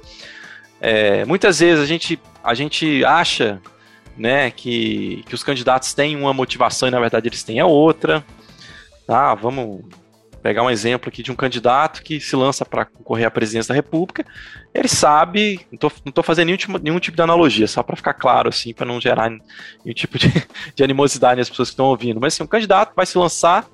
É, 0.80 1.24
muitas 1.26 1.58
vezes 1.58 1.82
a 1.82 1.86
gente, 1.86 2.18
a 2.42 2.54
gente 2.54 3.04
acha 3.04 3.60
né, 4.16 4.50
que, 4.50 5.22
que 5.28 5.34
os 5.34 5.42
candidatos 5.44 5.92
têm 5.92 6.16
uma 6.16 6.32
motivação 6.32 6.88
e 6.88 6.90
na 6.90 7.00
verdade 7.00 7.28
eles 7.28 7.42
têm 7.42 7.60
a 7.60 7.66
outra. 7.66 8.24
Tá, 9.06 9.34
vamos 9.34 9.82
pegar 10.42 10.62
um 10.62 10.70
exemplo 10.70 11.08
aqui 11.08 11.22
de 11.22 11.30
um 11.30 11.34
candidato 11.34 12.02
que 12.02 12.20
se 12.20 12.34
lança 12.34 12.64
para 12.64 12.84
concorrer 12.84 13.26
à 13.26 13.30
presidência 13.30 13.68
da 13.68 13.74
República, 13.74 14.24
ele 14.74 14.88
sabe, 14.88 15.60
não 15.70 15.76
estou 15.76 15.92
não 16.16 16.22
fazendo 16.22 16.46
nenhum 16.46 16.56
tipo, 16.56 16.78
nenhum 16.78 16.98
tipo 16.98 17.16
de 17.16 17.22
analogia, 17.22 17.66
só 17.66 17.82
para 17.82 17.96
ficar 17.96 18.14
claro, 18.14 18.48
assim, 18.48 18.72
para 18.72 18.86
não 18.86 19.00
gerar 19.00 19.30
nenhum 19.30 19.94
tipo 19.94 20.18
de, 20.18 20.28
de 20.74 20.84
animosidade 20.84 21.38
nas 21.38 21.48
pessoas 21.48 21.68
que 21.68 21.74
estão 21.74 21.86
ouvindo, 21.86 22.20
mas 22.20 22.34
assim, 22.34 22.42
um 22.42 22.46
candidato 22.46 22.94
vai 22.94 23.06
se 23.06 23.18
lançar, 23.18 23.66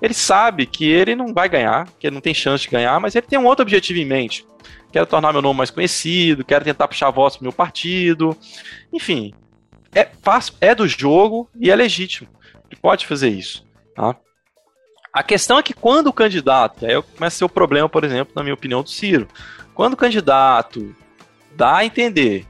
ele 0.00 0.14
sabe 0.14 0.66
que 0.66 0.84
ele 0.84 1.14
não 1.14 1.32
vai 1.32 1.48
ganhar, 1.48 1.88
que 1.98 2.06
ele 2.06 2.14
não 2.14 2.20
tem 2.20 2.34
chance 2.34 2.64
de 2.64 2.70
ganhar, 2.70 2.98
mas 3.00 3.14
ele 3.14 3.26
tem 3.26 3.38
um 3.38 3.46
outro 3.46 3.62
objetivo 3.62 3.98
em 3.98 4.04
mente. 4.04 4.46
Quero 4.92 5.06
tornar 5.06 5.32
meu 5.32 5.42
nome 5.42 5.58
mais 5.58 5.70
conhecido, 5.70 6.44
quero 6.44 6.64
tentar 6.64 6.88
puxar 6.88 7.10
votos 7.10 7.36
pro 7.36 7.44
meu 7.44 7.52
partido, 7.52 8.36
enfim, 8.92 9.34
é, 9.94 10.08
faz, 10.22 10.52
é 10.60 10.74
do 10.74 10.86
jogo 10.86 11.48
e 11.58 11.70
é 11.70 11.76
legítimo. 11.76 12.28
pode 12.80 13.06
fazer 13.06 13.28
isso. 13.28 13.64
Tá? 13.94 14.16
A 15.14 15.22
questão 15.22 15.56
é 15.56 15.62
que 15.62 15.72
quando 15.72 16.08
o 16.08 16.12
candidato, 16.12 16.84
aí 16.84 17.00
começa 17.00 17.36
a 17.36 17.38
ser 17.38 17.44
o 17.44 17.48
problema, 17.48 17.88
por 17.88 18.02
exemplo, 18.02 18.32
na 18.34 18.42
minha 18.42 18.52
opinião, 18.54 18.82
do 18.82 18.90
Ciro. 18.90 19.28
Quando 19.72 19.92
o 19.92 19.96
candidato 19.96 20.92
dá 21.54 21.76
a 21.76 21.84
entender, 21.84 22.44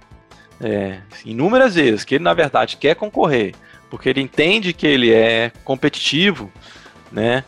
é, 0.59 1.03
inúmeras 1.27 1.75
vezes, 1.75 2.05
que 2.05 2.15
ele 2.15 2.25
na 2.25 2.33
verdade 2.33 2.79
quer 2.79 2.97
concorrer, 2.97 3.55
porque 3.91 4.09
ele 4.09 4.23
entende 4.23 4.73
que 4.73 4.87
ele 4.87 5.13
é 5.13 5.53
competitivo, 5.63 6.51
né? 7.13 7.45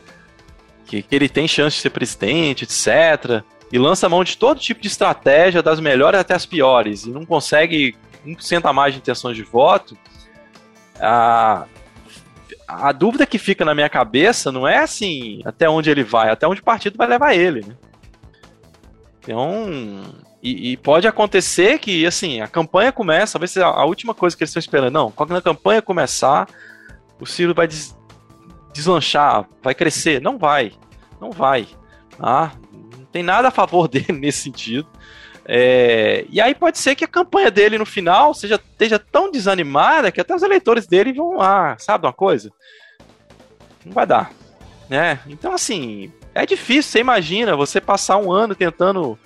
Que, 0.85 1.00
que 1.00 1.16
ele 1.16 1.31
tem 1.31 1.48
chance 1.48 1.76
de 1.76 1.83
ser 1.83 1.90
presidente, 1.90 2.64
etc. 2.64 3.42
E 3.72 3.79
lança 3.79 4.11
mão 4.11 4.22
de 4.22 4.37
todo 4.37 4.61
tipo 4.61 4.83
de 4.83 4.88
estratégia, 4.88 5.62
das 5.62 5.81
melhores 5.81 6.20
até 6.20 6.35
as 6.35 6.44
piores, 6.44 7.05
e 7.05 7.11
não 7.11 7.24
consegue 7.24 7.96
1% 8.26 8.66
a 8.66 8.72
mais 8.72 8.92
de 8.92 9.00
intenções 9.00 9.35
de 9.35 9.42
voto, 9.42 9.96
a, 11.00 11.64
a 12.66 12.92
dúvida 12.92 13.26
que 13.26 13.38
fica 13.38 13.64
na 13.64 13.74
minha 13.74 13.88
cabeça 13.88 14.50
não 14.50 14.66
é 14.66 14.79
assim 14.79 15.40
até 15.44 15.68
onde 15.68 15.90
ele 15.90 16.02
vai, 16.02 16.31
até 16.31 16.46
onde 16.46 16.61
o 16.61 16.64
partido 16.64 16.96
vai 16.96 17.07
levar 17.07 17.35
ele. 17.35 17.64
Né? 17.66 17.76
Então, 19.20 20.02
e, 20.42 20.72
e, 20.72 20.76
pode 20.76 21.07
acontecer 21.07 21.79
que 21.79 22.07
assim 22.07 22.40
a 22.40 22.48
campanha 22.48 22.92
começa, 22.92 23.35
talvez 23.35 23.57
a, 23.57 23.66
a 23.66 23.85
última 23.85 24.14
coisa 24.14 24.37
que 24.37 24.42
eles 24.42 24.50
estão 24.50 24.61
esperando. 24.61 24.92
Não, 24.92 25.11
quando 25.11 25.37
a 25.37 25.42
campanha 25.42 25.83
começar, 25.83 26.48
o 27.20 27.26
Ciro 27.26 27.55
vai 27.55 27.66
des, 27.66 27.96
deslanchar, 28.72 29.48
vai 29.62 29.74
crescer. 29.74 30.20
Não 30.20 30.38
vai, 30.38 30.72
não 31.20 31.31
vai. 31.31 31.66
Ah, 32.20 32.52
não 32.72 33.05
tem 33.07 33.22
nada 33.22 33.48
a 33.48 33.50
favor 33.50 33.87
dele 33.88 34.12
nesse 34.12 34.42
sentido. 34.42 34.88
É, 35.48 36.24
e 36.28 36.40
aí 36.40 36.54
pode 36.54 36.78
ser 36.78 36.96
que 36.96 37.04
a 37.04 37.09
campanha 37.09 37.50
dele 37.50 37.78
no 37.78 37.87
final 37.87 38.35
seja, 38.35 38.56
esteja 38.56 38.98
tão 38.98 39.30
desanimada 39.30 40.11
que 40.11 40.20
até 40.20 40.35
os 40.35 40.42
eleitores 40.42 40.87
dele 40.87 41.12
vão 41.12 41.37
lá, 41.37 41.76
sabe 41.78 42.06
uma 42.06 42.12
coisa? 42.12 42.50
Não 43.85 43.92
vai 43.92 44.06
dar. 44.06 44.32
Né? 44.88 45.20
Então, 45.26 45.52
assim, 45.52 46.12
é 46.35 46.44
difícil, 46.44 46.90
você 46.90 46.98
imagina, 46.98 47.56
você 47.56 47.80
passar 47.80 48.18
um 48.18 48.32
ano 48.32 48.54
tentando 48.54 49.18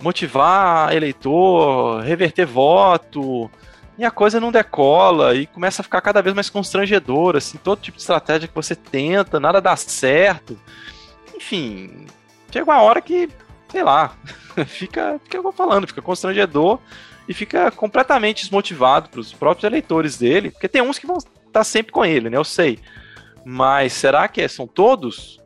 motivar 0.00 0.92
eleitor, 0.94 2.02
reverter 2.02 2.44
voto, 2.44 3.48
e 3.96 4.04
a 4.04 4.10
coisa 4.10 4.40
não 4.40 4.50
decola 4.50 5.34
e 5.34 5.46
começa 5.46 5.80
a 5.80 5.84
ficar 5.84 6.00
cada 6.00 6.20
vez 6.20 6.34
mais 6.34 6.50
constrangedora, 6.50 7.38
assim, 7.38 7.58
todo 7.58 7.80
tipo 7.80 7.96
de 7.96 8.02
estratégia 8.02 8.48
que 8.48 8.54
você 8.54 8.74
tenta, 8.74 9.38
nada 9.38 9.60
dá 9.60 9.76
certo. 9.76 10.58
Enfim, 11.36 12.06
chega 12.50 12.64
uma 12.64 12.82
hora 12.82 13.00
que, 13.00 13.28
sei 13.72 13.82
lá, 13.82 14.14
fica, 14.68 15.18
fica 15.24 15.52
falando, 15.52 15.86
fica 15.86 16.02
constrangedor 16.02 16.78
e 17.26 17.32
fica 17.32 17.70
completamente 17.70 18.42
desmotivado 18.42 19.08
para 19.08 19.20
os 19.20 19.32
próprios 19.32 19.64
eleitores 19.64 20.18
dele, 20.18 20.50
porque 20.50 20.68
tem 20.68 20.82
uns 20.82 20.98
que 20.98 21.06
vão 21.06 21.16
estar 21.16 21.64
sempre 21.64 21.90
com 21.90 22.04
ele, 22.04 22.28
né? 22.28 22.36
Eu 22.36 22.44
sei. 22.44 22.78
Mas 23.44 23.94
será 23.94 24.28
que 24.28 24.46
são 24.46 24.66
todos? 24.66 25.40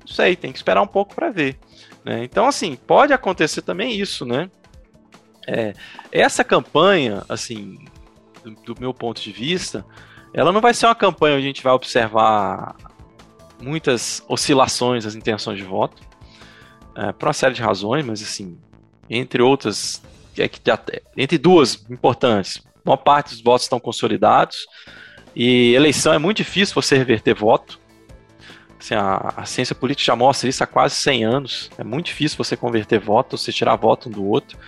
Não 0.00 0.06
sei, 0.06 0.36
tem 0.36 0.52
que 0.52 0.58
esperar 0.58 0.82
um 0.82 0.86
pouco 0.86 1.14
para 1.14 1.30
ver. 1.30 1.58
Né? 2.04 2.22
Então, 2.22 2.46
assim, 2.46 2.76
pode 2.76 3.14
acontecer 3.14 3.62
também 3.62 3.98
isso, 3.98 4.26
né? 4.26 4.50
É, 5.46 5.72
essa 6.12 6.44
campanha, 6.44 7.24
assim, 7.28 7.78
do, 8.42 8.74
do 8.74 8.80
meu 8.80 8.92
ponto 8.92 9.20
de 9.20 9.32
vista, 9.32 9.84
ela 10.34 10.52
não 10.52 10.60
vai 10.60 10.74
ser 10.74 10.86
uma 10.86 10.94
campanha 10.94 11.36
onde 11.36 11.44
a 11.44 11.48
gente 11.48 11.62
vai 11.62 11.72
observar 11.72 12.76
muitas 13.60 14.22
oscilações 14.28 15.04
das 15.04 15.14
intenções 15.14 15.56
de 15.56 15.64
voto 15.64 16.02
é, 16.96 17.12
por 17.12 17.26
uma 17.26 17.32
série 17.32 17.54
de 17.54 17.62
razões, 17.62 18.04
mas 18.04 18.22
assim, 18.22 18.58
entre 19.08 19.42
outras, 19.42 20.02
é 20.38 20.48
que 20.48 20.60
entre 21.16 21.38
duas 21.38 21.84
importantes, 21.90 22.62
uma 22.84 22.96
parte 22.96 23.30
dos 23.30 23.40
votos 23.40 23.64
estão 23.64 23.80
consolidados 23.80 24.66
e 25.34 25.74
eleição 25.74 26.12
é 26.12 26.18
muito 26.18 26.38
difícil 26.38 26.74
você 26.74 26.96
reverter 26.96 27.34
voto. 27.34 27.80
Assim, 28.78 28.94
a, 28.94 29.32
a, 29.36 29.46
ciência 29.46 29.74
política 29.74 30.04
já 30.04 30.16
mostra 30.16 30.48
isso 30.48 30.62
há 30.62 30.66
quase 30.66 30.94
100 30.96 31.24
anos. 31.24 31.70
É 31.78 31.84
muito 31.84 32.06
difícil 32.06 32.36
você 32.36 32.56
converter 32.56 33.00
voto, 33.00 33.36
você 33.36 33.52
tirar 33.52 33.74
voto 33.76 34.08
um 34.08 34.12
do 34.12 34.24
outro, 34.24 34.58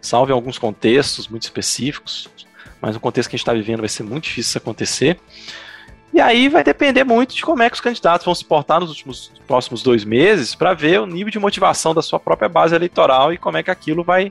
salvo 0.00 0.30
em 0.30 0.34
alguns 0.34 0.58
contextos 0.58 1.28
muito 1.28 1.42
específicos, 1.42 2.28
mas 2.80 2.94
no 2.94 3.00
contexto 3.00 3.28
que 3.28 3.36
a 3.36 3.38
gente 3.38 3.42
está 3.42 3.52
vivendo 3.52 3.80
vai 3.80 3.88
ser 3.88 4.04
muito 4.04 4.24
difícil 4.24 4.48
isso 4.50 4.58
acontecer. 4.58 5.18
E 6.14 6.20
aí 6.20 6.48
vai 6.48 6.62
depender 6.62 7.02
muito 7.02 7.34
de 7.34 7.42
como 7.42 7.60
é 7.60 7.68
que 7.68 7.74
os 7.74 7.80
candidatos 7.80 8.24
vão 8.24 8.32
se 8.32 8.44
portar 8.44 8.78
nos 8.78 8.88
últimos 8.88 9.32
próximos 9.48 9.82
dois 9.82 10.04
meses 10.04 10.54
para 10.54 10.72
ver 10.72 11.00
o 11.00 11.06
nível 11.06 11.28
de 11.28 11.40
motivação 11.40 11.92
da 11.92 12.00
sua 12.00 12.20
própria 12.20 12.48
base 12.48 12.72
eleitoral 12.72 13.32
e 13.32 13.36
como 13.36 13.56
é 13.56 13.64
que 13.64 13.70
aquilo 13.70 14.04
vai, 14.04 14.30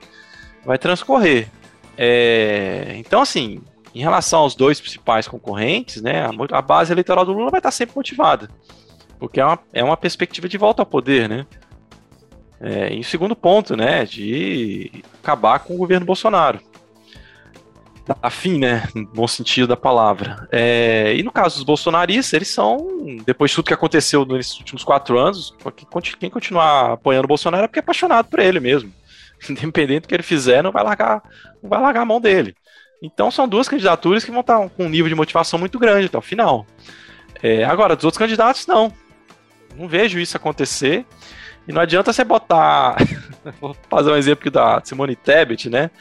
vai 0.64 0.78
transcorrer. 0.78 1.50
É, 1.98 2.94
então, 2.96 3.22
assim, 3.22 3.62
em 3.94 4.00
relação 4.00 4.40
aos 4.40 4.56
dois 4.56 4.80
principais 4.80 5.28
concorrentes, 5.28 6.02
né, 6.02 6.26
a, 6.26 6.58
a, 6.58 6.62
base 6.62 6.94
eleitoral 6.94 7.26
do 7.26 7.34
Lula 7.34 7.52
vai 7.52 7.60
estar 7.60 7.72
sempre 7.72 7.98
motivada, 7.98 8.50
porque 9.20 9.42
é 9.42 9.46
uma, 9.46 9.60
é 9.74 9.84
uma 9.84 9.98
perspectiva 9.98 10.48
de 10.48 10.58
volta 10.58 10.82
ao 10.82 10.86
poder, 10.86 11.28
né? 11.28 11.46
É, 12.62 12.98
segundo 13.04 13.36
ponto, 13.36 13.76
né, 13.76 14.06
de 14.06 15.04
acabar 15.22 15.60
com 15.60 15.74
o 15.76 15.78
governo 15.78 16.06
Bolsonaro 16.06 16.62
afim, 18.22 18.58
né? 18.58 18.88
No 18.94 19.06
bom 19.06 19.28
sentido 19.28 19.68
da 19.68 19.78
palavra. 19.78 20.48
É, 20.52 21.16
e 21.16 21.24
no 21.24 21.32
caso 21.32 21.56
dos 21.56 21.64
bolsonaristas, 21.64 22.34
eles 22.34 22.50
são, 22.50 22.78
depois 23.26 23.52
de 23.52 23.56
tudo 23.56 23.68
que 23.68 23.74
aconteceu 23.74 24.26
nesses 24.26 24.58
últimos 24.60 24.84
quatro 24.84 25.18
anos, 25.18 25.56
quem 26.20 26.30
continuar 26.30 26.94
apoiando 26.94 27.26
o 27.26 27.28
Bolsonaro 27.28 27.66
é 27.66 27.68
porque 27.68 27.80
é 27.80 27.82
apaixonado 27.82 28.28
por 28.28 28.40
ele 28.40 28.60
mesmo. 28.60 28.92
Independente 29.50 30.04
do 30.04 30.08
que 30.08 30.16
ele 30.16 30.24
fizer, 30.24 30.62
não 30.62 30.72
vai 30.72 30.84
largar, 30.84 31.24
não 31.62 31.70
vai 31.70 31.80
largar 31.80 32.02
a 32.02 32.06
mão 32.06 32.20
dele. 32.20 32.56
Então 33.02 33.30
são 33.30 33.48
duas 33.48 33.68
candidaturas 33.68 34.24
que 34.24 34.32
vão 34.32 34.42
estar 34.42 34.70
com 34.70 34.86
um 34.86 34.90
nível 34.90 35.10
de 35.10 35.16
motivação 35.16 35.60
muito 35.60 35.78
grande 35.78 36.08
até 36.08 36.18
o 36.18 36.22
final. 36.22 36.66
É, 37.42 37.66
agora, 37.66 37.96
dos 37.96 38.06
outros 38.06 38.18
candidatos, 38.18 38.66
não. 38.66 38.94
Não 39.76 39.88
vejo 39.88 40.20
isso 40.20 40.38
acontecer. 40.38 41.06
E 41.68 41.74
não 41.74 41.82
adianta 41.82 42.14
você 42.14 42.24
botar. 42.24 42.96
Vou 43.60 43.76
fazer 43.90 44.12
um 44.12 44.16
exemplo 44.16 44.50
da 44.50 44.82
Simone 44.84 45.16
Tebet, 45.16 45.70
né? 45.70 45.92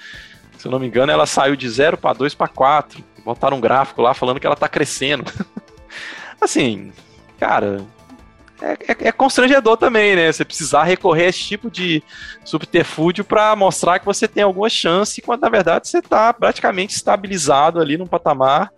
Se 0.63 0.69
eu 0.69 0.71
não 0.71 0.79
me 0.79 0.87
engano, 0.87 1.11
ela 1.11 1.27
saiu 1.27 1.57
de 1.57 1.69
0 1.69 1.97
para 1.97 2.13
2 2.13 2.35
para 2.35 2.47
4. 2.47 3.03
Botaram 3.25 3.57
um 3.57 3.61
gráfico 3.61 4.01
lá 4.01 4.15
falando 4.15 4.39
que 4.39 4.47
ela 4.47 4.55
tá 4.55 4.69
crescendo. 4.69 5.25
assim, 6.41 6.93
cara, 7.37 7.85
é, 8.61 8.93
é, 8.93 9.09
é, 9.09 9.11
constrangedor 9.11 9.77
também, 9.77 10.15
né? 10.15 10.31
Você 10.31 10.45
precisar 10.45 10.85
recorrer 10.85 11.25
a 11.25 11.29
esse 11.31 11.41
tipo 11.41 11.69
de 11.69 12.01
subterfúgio 12.45 13.25
para 13.25 13.57
mostrar 13.57 13.99
que 13.99 14.07
você 14.07 14.29
tem 14.29 14.45
alguma 14.45 14.71
chance, 14.71 15.21
quando 15.21 15.41
na 15.41 15.49
verdade 15.49 15.89
você 15.89 15.99
está 15.99 16.33
praticamente 16.33 16.95
estabilizado 16.95 17.81
ali 17.81 17.99
num 17.99 18.07
patamar 18.07 18.71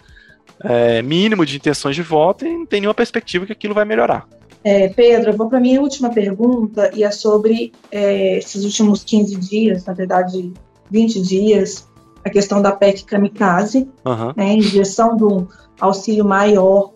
é, 0.63 1.03
mínimo 1.03 1.45
de 1.45 1.57
intenções 1.57 1.95
de 1.95 2.03
voto 2.03 2.47
e 2.47 2.49
não 2.49 2.65
tem 2.65 2.81
nenhuma 2.81 2.95
perspectiva 2.95 3.45
que 3.45 3.53
aquilo 3.53 3.75
vai 3.75 3.85
melhorar. 3.85 4.27
É, 4.65 4.89
Pedro, 4.89 5.33
eu 5.33 5.37
vou 5.37 5.51
para 5.51 5.59
a 5.59 5.61
minha 5.61 5.83
última 5.83 6.09
pergunta 6.09 6.91
e 6.95 7.05
é 7.05 7.11
sobre 7.11 7.75
é, 7.93 8.39
esses 8.39 8.65
últimos 8.65 9.05
15 9.05 9.37
dias, 9.37 9.85
na 9.85 9.93
verdade, 9.93 10.51
20 10.95 11.21
dias, 11.23 11.89
a 12.25 12.31
questão 12.31 12.63
da 12.63 12.71
PEC 12.71 13.05
kamikaze, 13.05 13.89
uhum. 14.07 14.33
né, 14.37 14.55
injeção 14.55 15.17
do 15.17 15.49
auxílio 15.81 16.25
maior 16.25 16.93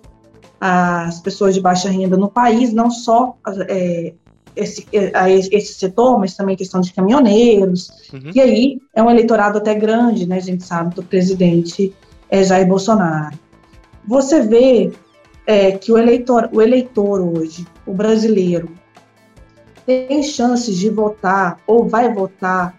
às 0.60 1.20
pessoas 1.20 1.54
de 1.54 1.60
baixa 1.60 1.90
renda 1.90 2.16
no 2.16 2.28
país, 2.28 2.72
não 2.72 2.90
só 2.92 3.36
é, 3.68 4.14
esse, 4.54 4.86
a 5.12 5.28
esse 5.28 5.74
setor, 5.74 6.18
mas 6.18 6.36
também 6.36 6.56
questão 6.56 6.80
de 6.80 6.92
caminhoneiros. 6.92 7.90
Uhum. 8.12 8.30
E 8.32 8.40
aí 8.40 8.80
é 8.94 9.02
um 9.02 9.10
eleitorado 9.10 9.58
até 9.58 9.74
grande, 9.74 10.26
né, 10.26 10.36
a 10.36 10.40
gente 10.40 10.62
sabe, 10.62 10.94
do 10.94 11.02
presidente 11.02 11.92
é, 12.30 12.44
Jair 12.44 12.68
Bolsonaro. 12.68 13.36
Você 14.06 14.40
vê 14.42 14.92
é, 15.44 15.72
que 15.72 15.90
o 15.90 15.98
eleitor, 15.98 16.48
o 16.52 16.62
eleitor 16.62 17.20
hoje, 17.20 17.66
o 17.84 17.92
brasileiro, 17.92 18.70
tem 19.84 20.22
chances 20.22 20.76
de 20.76 20.88
votar 20.88 21.58
ou 21.66 21.88
vai 21.88 22.12
votar 22.12 22.76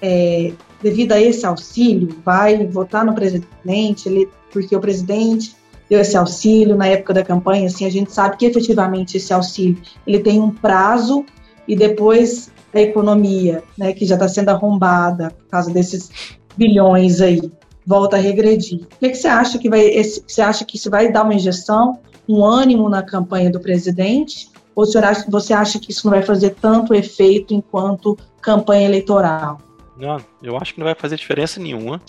é, 0.00 0.52
devido 0.82 1.12
a 1.12 1.20
esse 1.20 1.44
auxílio, 1.44 2.16
vai 2.24 2.66
votar 2.66 3.04
no 3.04 3.14
presidente, 3.14 4.08
ele, 4.08 4.28
porque 4.52 4.74
o 4.74 4.80
presidente 4.80 5.56
deu 5.88 6.00
esse 6.00 6.16
auxílio 6.16 6.76
na 6.76 6.86
época 6.86 7.14
da 7.14 7.24
campanha, 7.24 7.66
assim, 7.66 7.86
a 7.86 7.90
gente 7.90 8.12
sabe 8.12 8.36
que 8.36 8.46
efetivamente 8.46 9.16
esse 9.16 9.32
auxílio, 9.32 9.78
ele 10.06 10.20
tem 10.20 10.40
um 10.40 10.50
prazo 10.50 11.24
e 11.66 11.74
depois 11.74 12.50
a 12.72 12.80
economia, 12.80 13.62
né, 13.76 13.92
que 13.92 14.04
já 14.04 14.14
está 14.14 14.28
sendo 14.28 14.50
arrombada 14.50 15.30
por 15.30 15.46
causa 15.48 15.70
desses 15.70 16.10
bilhões 16.56 17.20
aí, 17.20 17.50
volta 17.86 18.16
a 18.16 18.20
regredir. 18.20 18.82
O 18.82 18.98
que, 19.00 19.10
que 19.10 19.14
você 19.16 19.28
acha 19.28 19.58
que 19.58 19.70
vai, 19.70 19.80
esse, 19.80 20.22
você 20.26 20.42
acha 20.42 20.64
que 20.64 20.76
isso 20.76 20.90
vai 20.90 21.10
dar 21.10 21.24
uma 21.24 21.34
injeção, 21.34 21.98
um 22.28 22.44
ânimo 22.44 22.88
na 22.88 23.02
campanha 23.02 23.50
do 23.50 23.58
presidente? 23.58 24.50
Ou 24.74 24.84
você 25.28 25.52
acha 25.54 25.78
que 25.78 25.90
isso 25.90 26.06
não 26.06 26.12
vai 26.12 26.22
fazer 26.22 26.50
tanto 26.60 26.94
efeito 26.94 27.54
enquanto 27.54 28.16
campanha 28.40 28.86
eleitoral? 28.86 29.58
Não, 29.98 30.24
eu 30.42 30.56
acho 30.56 30.72
que 30.72 30.80
não 30.80 30.86
vai 30.86 30.94
fazer 30.94 31.16
diferença 31.16 31.60
nenhuma. 31.60 32.00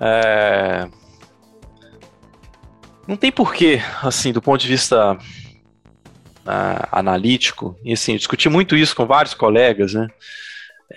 É... 0.00 0.88
Não 3.06 3.16
tem 3.16 3.30
porquê, 3.30 3.80
assim, 4.02 4.32
do 4.32 4.42
ponto 4.42 4.60
de 4.60 4.68
vista 4.68 5.14
uh, 5.14 6.88
analítico, 6.90 7.78
e 7.84 7.92
assim, 7.92 8.16
discuti 8.16 8.48
muito 8.48 8.76
isso 8.76 8.94
com 8.94 9.06
vários 9.06 9.32
colegas, 9.32 9.94
né? 9.94 10.08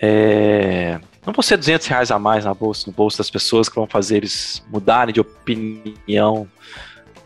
É... 0.01 0.99
Não 1.25 1.31
vão 1.31 1.43
ser 1.43 1.55
200 1.57 1.85
reais 1.87 2.09
a 2.09 2.17
mais 2.17 2.45
na 2.45 2.53
bolsa, 2.53 2.85
no 2.87 2.93
bolso 2.93 3.19
das 3.19 3.29
pessoas 3.29 3.69
que 3.69 3.75
vão 3.75 3.85
fazer 3.85 4.17
eles 4.17 4.65
mudarem 4.69 5.13
de 5.13 5.21
opinião 5.21 6.49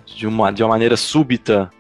de 0.06 0.28
uma, 0.28 0.52
de 0.52 0.62
uma 0.62 0.70
maneira 0.70 0.98
súbita, 0.98 1.72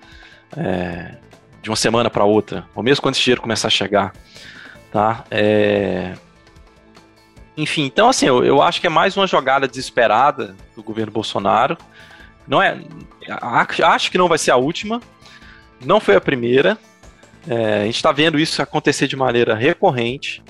é, 0.56 1.18
de 1.62 1.70
uma 1.70 1.76
semana 1.76 2.10
para 2.10 2.24
outra, 2.24 2.66
ou 2.74 2.82
mesmo 2.82 3.02
quando 3.02 3.16
esse 3.16 3.24
dinheiro 3.24 3.42
começar 3.42 3.68
a 3.68 3.72
chegar. 3.72 4.14
Tá? 4.92 5.26
É... 5.30 6.14
Enfim, 7.58 7.84
então 7.84 8.10
assim, 8.10 8.26
eu, 8.26 8.44
eu 8.44 8.62
acho 8.62 8.82
que 8.82 8.88
é 8.88 8.89
mais 8.89 9.15
uma 9.15 9.28
jogada 9.28 9.68
desesperada 9.68 10.56
do 10.76 10.84
governo 10.84 11.12
Bolsonaro. 11.12 11.78
Não 12.48 12.62
é, 12.62 12.80
acho 13.84 14.12
que 14.12 14.18
não 14.18 14.28
vai 14.28 14.38
ser 14.38 14.52
a 14.52 14.58
última, 14.58 15.02
não 15.84 16.00
foi 16.00 16.15
a 16.15 16.22
primeira. 16.22 16.78
É, 17.48 17.82
a 17.82 17.86
gente 17.86 17.96
está 17.96 18.12
vendo 18.12 18.39
isso 18.39 18.62
acontecer 18.62 19.08
de 19.08 19.15
maneira 19.15 19.56
recorrente 19.56 20.44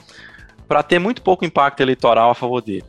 para 0.68 0.82
ter 0.82 0.98
muito 0.98 1.22
pouco 1.22 1.46
impacto 1.46 1.82
eleitoral 1.82 2.32
a 2.32 2.36
favor 2.36 2.62
dele. 2.62 2.86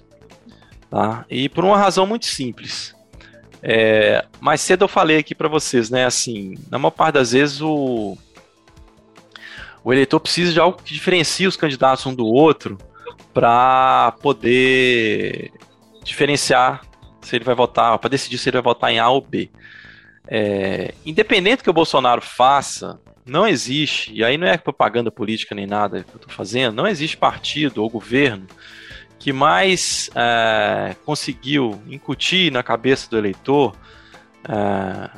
Tá? 0.91 1.25
E 1.29 1.49
por 1.49 1.65
uma 1.65 1.77
razão 1.77 2.07
muito 2.07 2.27
simples. 2.27 2.95
É, 3.63 4.25
mais 4.41 4.61
cedo 4.61 4.85
eu 4.85 4.89
falei 4.89 5.19
aqui 5.19 5.35
para 5.35 5.49
vocês, 5.49 5.91
né? 5.91 6.05
Assim, 6.05 6.55
na 6.71 6.79
maior 6.79 6.93
parte 6.93 7.15
das 7.15 7.33
vezes 7.33 7.61
o, 7.61 8.17
o 9.83 9.93
eleitor 9.93 10.21
precisa 10.21 10.53
de 10.53 10.61
algo 10.61 10.81
que 10.83 10.95
diferencie 10.95 11.47
os 11.47 11.57
candidatos 11.57 12.07
um 12.07 12.15
do 12.15 12.27
outro 12.27 12.79
para 13.37 14.13
poder 14.23 15.53
diferenciar 16.03 16.81
se 17.21 17.37
ele 17.37 17.45
vai 17.45 17.55
votar, 17.55 17.99
para 17.99 18.09
decidir 18.09 18.39
se 18.39 18.49
ele 18.49 18.57
vai 18.57 18.63
votar 18.63 18.91
em 18.91 18.99
A 18.99 19.11
ou 19.11 19.21
B. 19.21 19.51
É, 20.27 20.95
independente 21.05 21.59
do 21.59 21.65
que 21.65 21.69
o 21.69 21.75
Bolsonaro 21.75 22.23
faça, 22.23 22.99
não 23.27 23.47
existe, 23.47 24.11
e 24.15 24.25
aí 24.25 24.39
não 24.39 24.47
é 24.47 24.57
propaganda 24.57 25.11
política 25.11 25.55
nem 25.55 25.67
nada 25.67 26.03
que 26.03 26.15
eu 26.15 26.17
estou 26.17 26.33
fazendo, 26.33 26.77
não 26.77 26.87
existe 26.87 27.15
partido 27.15 27.83
ou 27.83 27.91
governo 27.91 28.47
que 29.19 29.35
mais 29.35 30.09
é, 30.15 30.97
conseguiu 31.05 31.79
incutir 31.91 32.51
na 32.51 32.63
cabeça 32.63 33.11
do 33.11 33.19
eleitor 33.19 33.77
é, 34.49 35.11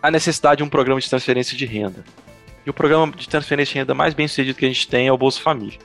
a 0.00 0.10
necessidade 0.12 0.58
de 0.58 0.62
um 0.62 0.68
programa 0.68 1.00
de 1.00 1.10
transferência 1.10 1.56
de 1.56 1.66
renda. 1.66 2.04
E 2.64 2.70
o 2.70 2.72
programa 2.72 3.12
de 3.12 3.28
transferência 3.28 3.72
de 3.72 3.78
renda 3.80 3.94
mais 3.94 4.14
bem 4.14 4.28
sucedido 4.28 4.56
que 4.56 4.64
a 4.64 4.68
gente 4.68 4.86
tem 4.86 5.08
é 5.08 5.12
o 5.12 5.18
Bolsa 5.18 5.40
Família. 5.40 5.80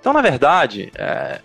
Então, 0.00 0.12
na 0.12 0.20
verdade, 0.22 0.90
é, 0.96 1.40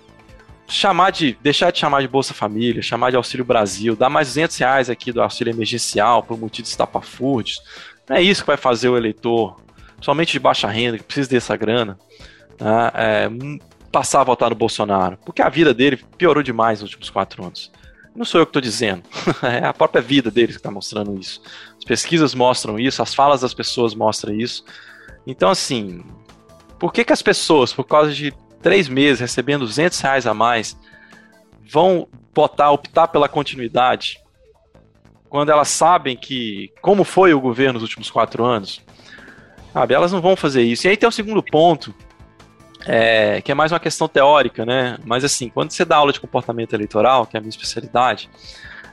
chamar 0.68 1.12
de 1.12 1.38
deixar 1.42 1.72
de 1.72 1.80
chamar 1.80 2.02
de 2.02 2.08
Bolsa 2.08 2.34
Família, 2.34 2.82
chamar 2.82 3.10
de 3.10 3.16
Auxílio 3.16 3.46
Brasil, 3.46 3.96
dar 3.96 4.10
mais 4.10 4.30
200 4.30 4.58
reais 4.58 4.90
aqui 4.90 5.12
do 5.12 5.22
auxílio 5.22 5.52
emergencial 5.52 6.24
por 6.24 6.38
motivo 6.38 6.64
de 6.64 6.70
estapafúrdios, 6.70 7.62
não 8.08 8.18
é 8.18 8.22
isso 8.22 8.42
que 8.42 8.48
vai 8.48 8.58
fazer 8.58 8.90
o 8.90 8.98
eleitor, 8.98 9.60
somente 10.02 10.32
de 10.34 10.40
baixa 10.40 10.68
renda, 10.68 10.98
que 10.98 11.04
precisa 11.04 11.30
dessa 11.30 11.56
grana, 11.56 11.98
né, 12.60 12.92
é, 12.94 13.30
passar 13.92 14.22
a 14.22 14.24
votar 14.24 14.50
no 14.50 14.56
Bolsonaro, 14.56 15.18
porque 15.26 15.42
a 15.42 15.50
vida 15.50 15.74
dele 15.74 15.98
piorou 16.18 16.44
demais 16.44 16.82
nos 16.82 16.90
últimos 16.90 17.10
quatro 17.10 17.44
anos. 17.44 17.72
Não 18.16 18.26
sou 18.26 18.40
eu 18.40 18.46
que 18.46 18.52
estou 18.52 18.62
dizendo, 18.62 19.04
é 19.42 19.66
a 19.66 19.74
própria 19.74 20.02
vida 20.02 20.30
dele 20.30 20.48
que 20.48 20.58
está 20.58 20.70
mostrando 20.70 21.20
isso. 21.20 21.42
As 21.78 21.84
pesquisas 21.84 22.36
mostram 22.36 22.80
isso, 22.80 23.02
as 23.02 23.14
falas 23.14 23.42
das 23.42 23.54
pessoas 23.54 23.96
mostram 23.96 24.36
isso. 24.36 24.64
Então, 25.26 25.50
assim, 25.50 26.04
por 26.80 26.92
que, 26.92 27.04
que 27.04 27.14
as 27.14 27.22
pessoas, 27.22 27.74
por 27.74 27.86
causa 27.86 28.14
de 28.14 28.34
três 28.64 28.88
meses 28.88 29.20
recebendo 29.20 29.66
200 29.66 30.00
reais 30.00 30.26
a 30.26 30.34
mais, 30.34 30.76
vão 31.70 32.08
botar, 32.34 32.72
optar 32.72 33.08
pela 33.10 33.30
continuidade, 33.30 34.20
quando 35.30 35.52
elas 35.52 35.68
sabem 35.68 36.16
que, 36.16 36.72
como 36.82 37.04
foi 37.04 37.34
o 37.34 37.42
governo 37.42 37.74
nos 37.74 37.84
últimos 37.84 38.10
quatro 38.10 38.46
anos, 38.46 38.82
sabe, 39.74 39.94
elas 39.94 40.12
não 40.12 40.22
vão 40.22 40.36
fazer 40.36 40.62
isso. 40.62 40.88
E 40.88 40.92
aí 40.92 40.98
tem 40.98 41.10
o 41.10 41.12
segundo 41.12 41.44
ponto, 41.44 41.94
é, 42.86 43.42
que 43.42 43.52
é 43.52 43.56
mais 43.56 43.72
uma 43.72 43.80
questão 43.80 44.08
teórica, 44.08 44.66
né? 44.66 44.98
Mas 45.04 45.24
assim, 45.24 45.50
quando 45.50 45.72
você 45.72 45.84
dá 45.84 45.98
aula 45.98 46.14
de 46.14 46.20
comportamento 46.20 46.74
eleitoral, 46.74 47.26
que 47.26 47.36
é 47.36 47.40
a 47.40 47.42
minha 47.42 47.50
especialidade, 47.50 48.30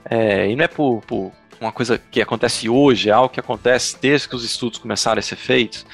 é, 0.05 0.51
e 0.51 0.57
não 0.57 0.65
é 0.65 0.69
por, 0.69 1.03
por, 1.07 1.33
uma 1.61 1.71
coisa 1.71 2.01
que 2.11 2.23
acontece 2.23 2.71
hoje, 2.71 3.11
é 3.11 3.13
algo 3.13 3.29
que 3.29 3.39
acontece 3.39 3.99
desde 4.01 4.27
que 4.27 4.35
os 4.35 4.43
estudos 4.43 4.79
começaram 4.79 5.19
a 5.19 5.23
ser 5.23 5.37
feitos, 5.37 5.85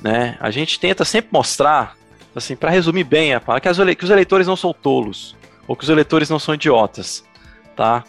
né? 0.00 0.38
A 0.40 0.50
gente 0.50 0.80
tenta 0.80 1.04
sempre 1.04 1.28
mostrar 1.30 1.94
assim, 2.34 2.56
para 2.56 2.70
resumir 2.70 3.04
bem 3.04 3.34
a 3.34 3.40
palavra, 3.40 3.60
que, 3.60 3.80
ele, 3.80 3.94
que 3.94 4.04
os 4.04 4.10
eleitores 4.10 4.46
não 4.46 4.56
são 4.56 4.72
tolos, 4.72 5.36
ou 5.66 5.76
que 5.76 5.84
os 5.84 5.90
eleitores 5.90 6.28
não 6.28 6.38
são 6.38 6.54
idiotas, 6.54 7.24
tá? 7.76 8.04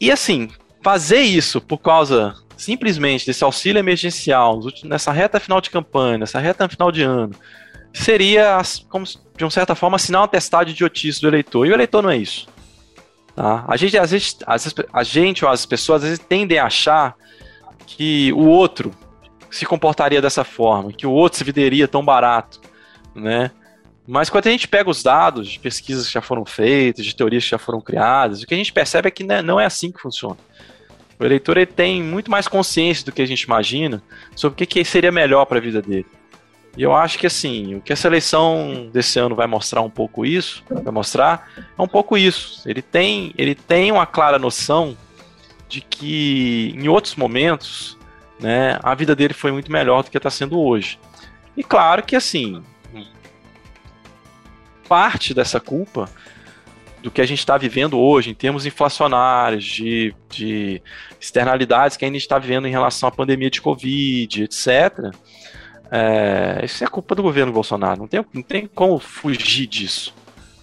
E 0.00 0.10
assim, 0.10 0.50
fazer 0.82 1.20
isso 1.20 1.60
por 1.60 1.78
causa 1.78 2.34
simplesmente 2.56 3.26
desse 3.26 3.44
auxílio 3.44 3.78
emergencial 3.78 4.60
nessa 4.84 5.12
reta 5.12 5.38
final 5.38 5.60
de 5.60 5.70
campanha, 5.70 6.18
nessa 6.18 6.38
reta 6.38 6.68
final 6.68 6.90
de 6.90 7.02
ano, 7.02 7.34
seria, 7.92 8.60
como 8.88 9.04
de 9.04 9.44
uma 9.44 9.50
certa 9.50 9.74
forma, 9.74 9.96
assinar 9.96 10.22
um 10.22 10.24
atestado 10.24 10.66
de 10.66 10.72
idiotice 10.72 11.20
do 11.20 11.28
eleitor. 11.28 11.66
E 11.66 11.70
o 11.70 11.74
eleitor 11.74 12.02
não 12.02 12.10
é 12.10 12.16
isso. 12.16 12.48
Tá? 13.34 13.64
A, 13.68 13.76
gente, 13.76 13.98
às 13.98 14.10
vezes, 14.10 14.36
a 14.92 15.02
gente 15.02 15.44
ou 15.44 15.50
as 15.50 15.66
pessoas 15.66 16.02
às 16.02 16.08
vezes 16.08 16.24
tendem 16.26 16.58
a 16.58 16.66
achar 16.66 17.14
que 17.86 18.32
o 18.32 18.46
outro, 18.46 18.92
se 19.50 19.66
comportaria 19.66 20.20
dessa 20.20 20.44
forma, 20.44 20.92
que 20.92 21.06
o 21.06 21.12
outro 21.12 21.38
se 21.38 21.44
venderia 21.44 21.88
tão 21.88 22.04
barato, 22.04 22.60
né? 23.14 23.50
Mas 24.06 24.30
quando 24.30 24.46
a 24.46 24.50
gente 24.50 24.68
pega 24.68 24.88
os 24.88 25.02
dados 25.02 25.48
de 25.48 25.58
pesquisas 25.58 26.06
que 26.06 26.14
já 26.14 26.20
foram 26.20 26.44
feitas, 26.44 27.04
de 27.04 27.14
teorias 27.14 27.42
que 27.42 27.50
já 27.50 27.58
foram 27.58 27.80
criadas, 27.80 28.42
o 28.42 28.46
que 28.46 28.54
a 28.54 28.56
gente 28.56 28.72
percebe 28.72 29.08
é 29.08 29.10
que 29.10 29.24
né, 29.24 29.42
não 29.42 29.58
é 29.58 29.64
assim 29.64 29.90
que 29.90 30.00
funciona. 30.00 30.36
O 31.18 31.24
eleitor 31.24 31.56
ele 31.56 31.66
tem 31.66 32.02
muito 32.02 32.30
mais 32.30 32.46
consciência 32.46 33.04
do 33.04 33.10
que 33.10 33.22
a 33.22 33.26
gente 33.26 33.42
imagina 33.42 34.02
sobre 34.34 34.54
o 34.54 34.56
que, 34.56 34.66
que 34.66 34.84
seria 34.84 35.10
melhor 35.10 35.44
para 35.46 35.58
a 35.58 35.60
vida 35.60 35.82
dele. 35.82 36.06
E 36.76 36.82
eu 36.82 36.94
acho 36.94 37.18
que 37.18 37.26
assim, 37.26 37.74
o 37.74 37.80
que 37.80 37.92
essa 37.92 38.06
eleição 38.06 38.90
desse 38.92 39.18
ano 39.18 39.34
vai 39.34 39.46
mostrar 39.46 39.80
um 39.80 39.88
pouco 39.88 40.26
isso, 40.26 40.62
vai 40.68 40.92
mostrar, 40.92 41.50
é 41.76 41.82
um 41.82 41.88
pouco 41.88 42.18
isso. 42.18 42.62
Ele 42.68 42.82
tem, 42.82 43.32
ele 43.36 43.54
tem 43.54 43.90
uma 43.90 44.04
clara 44.04 44.38
noção 44.38 44.96
de 45.68 45.80
que 45.80 46.74
em 46.76 46.86
outros 46.86 47.16
momentos 47.16 47.95
né, 48.40 48.78
a 48.82 48.94
vida 48.94 49.14
dele 49.14 49.34
foi 49.34 49.52
muito 49.52 49.70
melhor 49.70 50.02
do 50.02 50.10
que 50.10 50.16
está 50.16 50.30
sendo 50.30 50.58
hoje. 50.60 50.98
E 51.56 51.64
claro 51.64 52.02
que 52.02 52.14
assim, 52.14 52.62
parte 54.88 55.34
dessa 55.34 55.60
culpa 55.60 56.08
do 57.02 57.10
que 57.10 57.20
a 57.20 57.26
gente 57.26 57.38
está 57.38 57.56
vivendo 57.56 57.98
hoje, 57.98 58.30
em 58.30 58.34
termos 58.34 58.66
inflacionários, 58.66 59.64
de, 59.64 60.14
de 60.28 60.82
externalidades 61.20 61.96
que 61.96 62.04
a 62.04 62.08
gente 62.08 62.16
está 62.16 62.38
vivendo 62.38 62.66
em 62.66 62.70
relação 62.70 63.08
à 63.08 63.12
pandemia 63.12 63.50
de 63.50 63.60
Covid, 63.60 64.42
etc., 64.42 65.14
é, 65.90 66.62
isso 66.64 66.82
é 66.82 66.86
culpa 66.88 67.14
do 67.14 67.22
governo 67.22 67.52
Bolsonaro. 67.52 68.00
Não 68.00 68.08
tem, 68.08 68.24
não 68.32 68.42
tem 68.42 68.66
como 68.66 68.98
fugir 68.98 69.68
disso. 69.68 70.12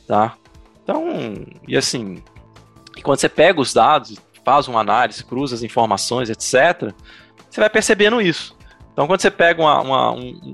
Tá? 0.06 0.36
Então, 0.84 1.46
e 1.66 1.78
assim, 1.78 2.22
quando 3.02 3.20
você 3.20 3.30
pega 3.30 3.62
os 3.62 3.74
dados, 3.74 4.18
faz 4.44 4.68
uma 4.68 4.82
análise, 4.82 5.24
cruza 5.24 5.56
as 5.56 5.64
informações, 5.64 6.30
etc., 6.30 6.94
você 7.54 7.62
vai 7.62 7.70
percebendo 7.70 8.20
isso. 8.20 8.58
Então, 8.92 9.06
quando 9.06 9.22
você 9.22 9.30
pega 9.30 9.62
uma, 9.62 9.82
uma, 9.82 10.12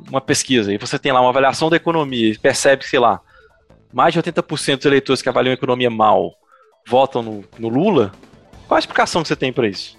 uma 0.10 0.22
pesquisa 0.22 0.74
e 0.74 0.78
você 0.78 1.00
tem 1.00 1.12
lá 1.12 1.22
uma 1.22 1.30
avaliação 1.30 1.70
da 1.70 1.78
economia 1.78 2.32
e 2.32 2.38
percebe, 2.38 2.86
sei 2.86 3.00
lá, 3.00 3.22
mais 3.94 4.14
de 4.14 4.22
80% 4.22 4.78
dos 4.78 4.86
eleitores 4.86 5.22
que 5.22 5.30
avaliam 5.30 5.52
a 5.52 5.54
economia 5.54 5.90
mal 5.90 6.36
votam 6.86 7.22
no, 7.22 7.44
no 7.58 7.70
Lula, 7.70 8.12
qual 8.68 8.76
a 8.76 8.80
explicação 8.80 9.22
que 9.22 9.30
você 9.30 9.36
tem 9.36 9.54
para 9.54 9.68
isso? 9.68 9.98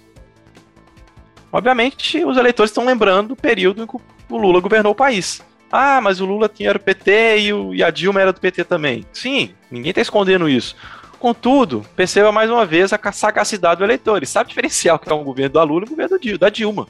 Obviamente, 1.51 2.23
os 2.23 2.37
eleitores 2.37 2.69
estão 2.69 2.85
lembrando 2.85 3.29
do 3.29 3.35
período 3.35 3.83
em 3.83 3.87
que 3.87 3.97
o 4.29 4.37
Lula 4.37 4.61
governou 4.61 4.93
o 4.93 4.95
país. 4.95 5.43
Ah, 5.71 5.99
mas 6.01 6.21
o 6.21 6.25
Lula 6.25 6.47
tinha 6.47 6.69
era 6.69 6.77
o 6.77 6.81
PT 6.81 7.39
e, 7.39 7.53
o, 7.53 7.73
e 7.73 7.83
a 7.83 7.89
Dilma 7.89 8.21
era 8.21 8.33
do 8.33 8.39
PT 8.39 8.63
também. 8.63 9.05
Sim, 9.11 9.53
ninguém 9.69 9.89
está 9.89 10.01
escondendo 10.01 10.47
isso. 10.47 10.75
Contudo, 11.21 11.85
perceba 11.95 12.31
mais 12.31 12.49
uma 12.49 12.65
vez 12.65 12.91
a 12.91 13.11
sagacidade 13.11 13.77
do 13.77 13.83
eleitor. 13.83 14.17
Ele 14.17 14.25
sabe 14.25 14.49
diferenciar 14.49 14.95
o 14.95 14.99
que 14.99 15.07
é 15.07 15.13
um 15.13 15.23
governo 15.23 15.53
da 15.53 15.61
Lula 15.61 15.83
e 15.83 15.85
o 15.85 15.89
governo 15.91 16.17
da 16.39 16.49
Dilma. 16.49 16.87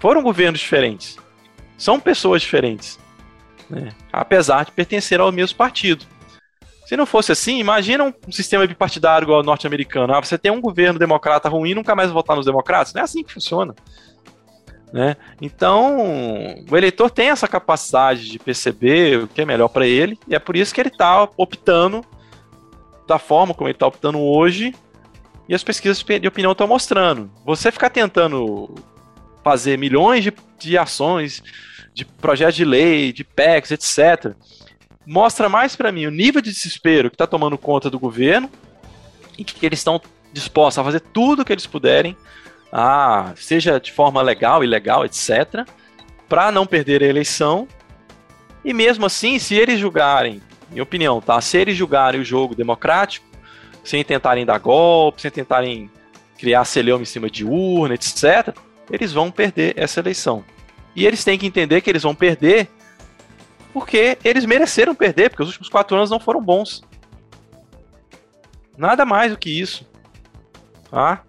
Foram 0.00 0.20
governos 0.20 0.58
diferentes. 0.58 1.16
São 1.78 2.00
pessoas 2.00 2.42
diferentes. 2.42 2.98
Né? 3.70 3.90
Apesar 4.12 4.64
de 4.64 4.72
pertencer 4.72 5.20
ao 5.20 5.30
mesmo 5.30 5.56
partido. 5.56 6.04
Se 6.86 6.96
não 6.96 7.06
fosse 7.06 7.30
assim, 7.30 7.60
imagina 7.60 8.02
um 8.02 8.32
sistema 8.32 8.66
bipartidário 8.66 9.26
igual 9.26 9.38
ao 9.38 9.44
norte-americano. 9.44 10.12
Ah, 10.12 10.20
você 10.20 10.36
tem 10.36 10.50
um 10.50 10.60
governo 10.60 10.98
democrata 10.98 11.48
ruim 11.48 11.70
e 11.70 11.74
nunca 11.76 11.94
mais 11.94 12.10
votar 12.10 12.34
nos 12.34 12.46
democratas. 12.46 12.92
Não 12.92 13.00
é 13.00 13.04
assim 13.04 13.22
que 13.22 13.32
funciona. 13.32 13.76
Né? 14.92 15.16
Então, 15.40 16.64
o 16.68 16.76
eleitor 16.76 17.08
tem 17.10 17.30
essa 17.30 17.46
capacidade 17.46 18.28
de 18.28 18.40
perceber 18.40 19.22
o 19.22 19.28
que 19.28 19.40
é 19.40 19.44
melhor 19.44 19.68
para 19.68 19.86
ele, 19.86 20.18
e 20.26 20.34
é 20.34 20.38
por 20.40 20.56
isso 20.56 20.74
que 20.74 20.80
ele 20.80 20.88
está 20.88 21.28
optando 21.36 22.04
da 23.10 23.18
forma 23.18 23.52
como 23.52 23.68
ele 23.68 23.74
está 23.74 23.88
optando 23.88 24.20
hoje 24.20 24.72
e 25.48 25.54
as 25.54 25.64
pesquisas 25.64 26.00
de 26.00 26.28
opinião 26.28 26.52
estão 26.52 26.68
mostrando. 26.68 27.28
Você 27.44 27.72
ficar 27.72 27.90
tentando 27.90 28.72
fazer 29.42 29.76
milhões 29.76 30.22
de, 30.22 30.32
de 30.60 30.78
ações, 30.78 31.42
de 31.92 32.04
projetos 32.04 32.54
de 32.54 32.64
lei, 32.64 33.12
de 33.12 33.24
PECs, 33.24 33.72
etc., 33.72 34.32
mostra 35.04 35.48
mais 35.48 35.74
para 35.74 35.90
mim 35.90 36.06
o 36.06 36.10
nível 36.10 36.40
de 36.40 36.52
desespero 36.52 37.10
que 37.10 37.16
está 37.16 37.26
tomando 37.26 37.58
conta 37.58 37.90
do 37.90 37.98
governo 37.98 38.48
e 39.36 39.42
que 39.42 39.66
eles 39.66 39.80
estão 39.80 40.00
dispostos 40.32 40.78
a 40.78 40.84
fazer 40.84 41.00
tudo 41.00 41.42
o 41.42 41.44
que 41.44 41.52
eles 41.52 41.66
puderem, 41.66 42.16
a, 42.70 43.32
seja 43.34 43.80
de 43.80 43.90
forma 43.90 44.22
legal, 44.22 44.62
ilegal, 44.62 45.04
etc., 45.04 45.66
para 46.28 46.52
não 46.52 46.64
perder 46.64 47.02
a 47.02 47.06
eleição. 47.06 47.66
E 48.64 48.72
mesmo 48.72 49.04
assim, 49.06 49.36
se 49.40 49.56
eles 49.56 49.80
julgarem 49.80 50.40
minha 50.70 50.82
opinião, 50.82 51.20
tá? 51.20 51.40
Se 51.40 51.58
eles 51.58 51.76
julgarem 51.76 52.20
o 52.20 52.24
jogo 52.24 52.54
democrático, 52.54 53.26
sem 53.84 54.04
tentarem 54.04 54.46
dar 54.46 54.58
golpe, 54.58 55.22
sem 55.22 55.30
tentarem 55.30 55.90
criar 56.38 56.64
celeuma 56.64 57.02
em 57.02 57.06
cima 57.06 57.28
de 57.28 57.44
urna, 57.44 57.94
etc., 57.94 58.54
eles 58.90 59.12
vão 59.12 59.30
perder 59.30 59.74
essa 59.76 60.00
eleição. 60.00 60.44
E 60.94 61.06
eles 61.06 61.22
têm 61.24 61.38
que 61.38 61.46
entender 61.46 61.80
que 61.80 61.90
eles 61.90 62.02
vão 62.02 62.14
perder 62.14 62.68
porque 63.72 64.18
eles 64.24 64.44
mereceram 64.44 64.94
perder, 64.94 65.30
porque 65.30 65.42
os 65.42 65.48
últimos 65.48 65.68
quatro 65.68 65.96
anos 65.96 66.10
não 66.10 66.18
foram 66.18 66.42
bons. 66.42 66.82
Nada 68.76 69.04
mais 69.04 69.30
do 69.30 69.38
que 69.38 69.50
isso. 69.50 69.88
Tá? 70.90 71.22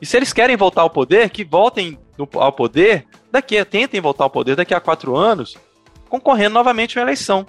E 0.00 0.06
se 0.06 0.16
eles 0.16 0.32
querem 0.32 0.56
voltar 0.56 0.82
ao 0.82 0.90
poder, 0.90 1.30
que 1.30 1.44
voltem 1.44 1.98
ao 2.34 2.52
poder 2.52 3.06
daqui, 3.30 3.62
tentem 3.64 4.00
voltar 4.00 4.24
ao 4.24 4.30
poder 4.30 4.56
daqui 4.56 4.74
a 4.74 4.80
quatro 4.80 5.16
anos, 5.16 5.56
concorrendo 6.08 6.54
novamente 6.54 6.98
à 6.98 7.02
eleição. 7.02 7.46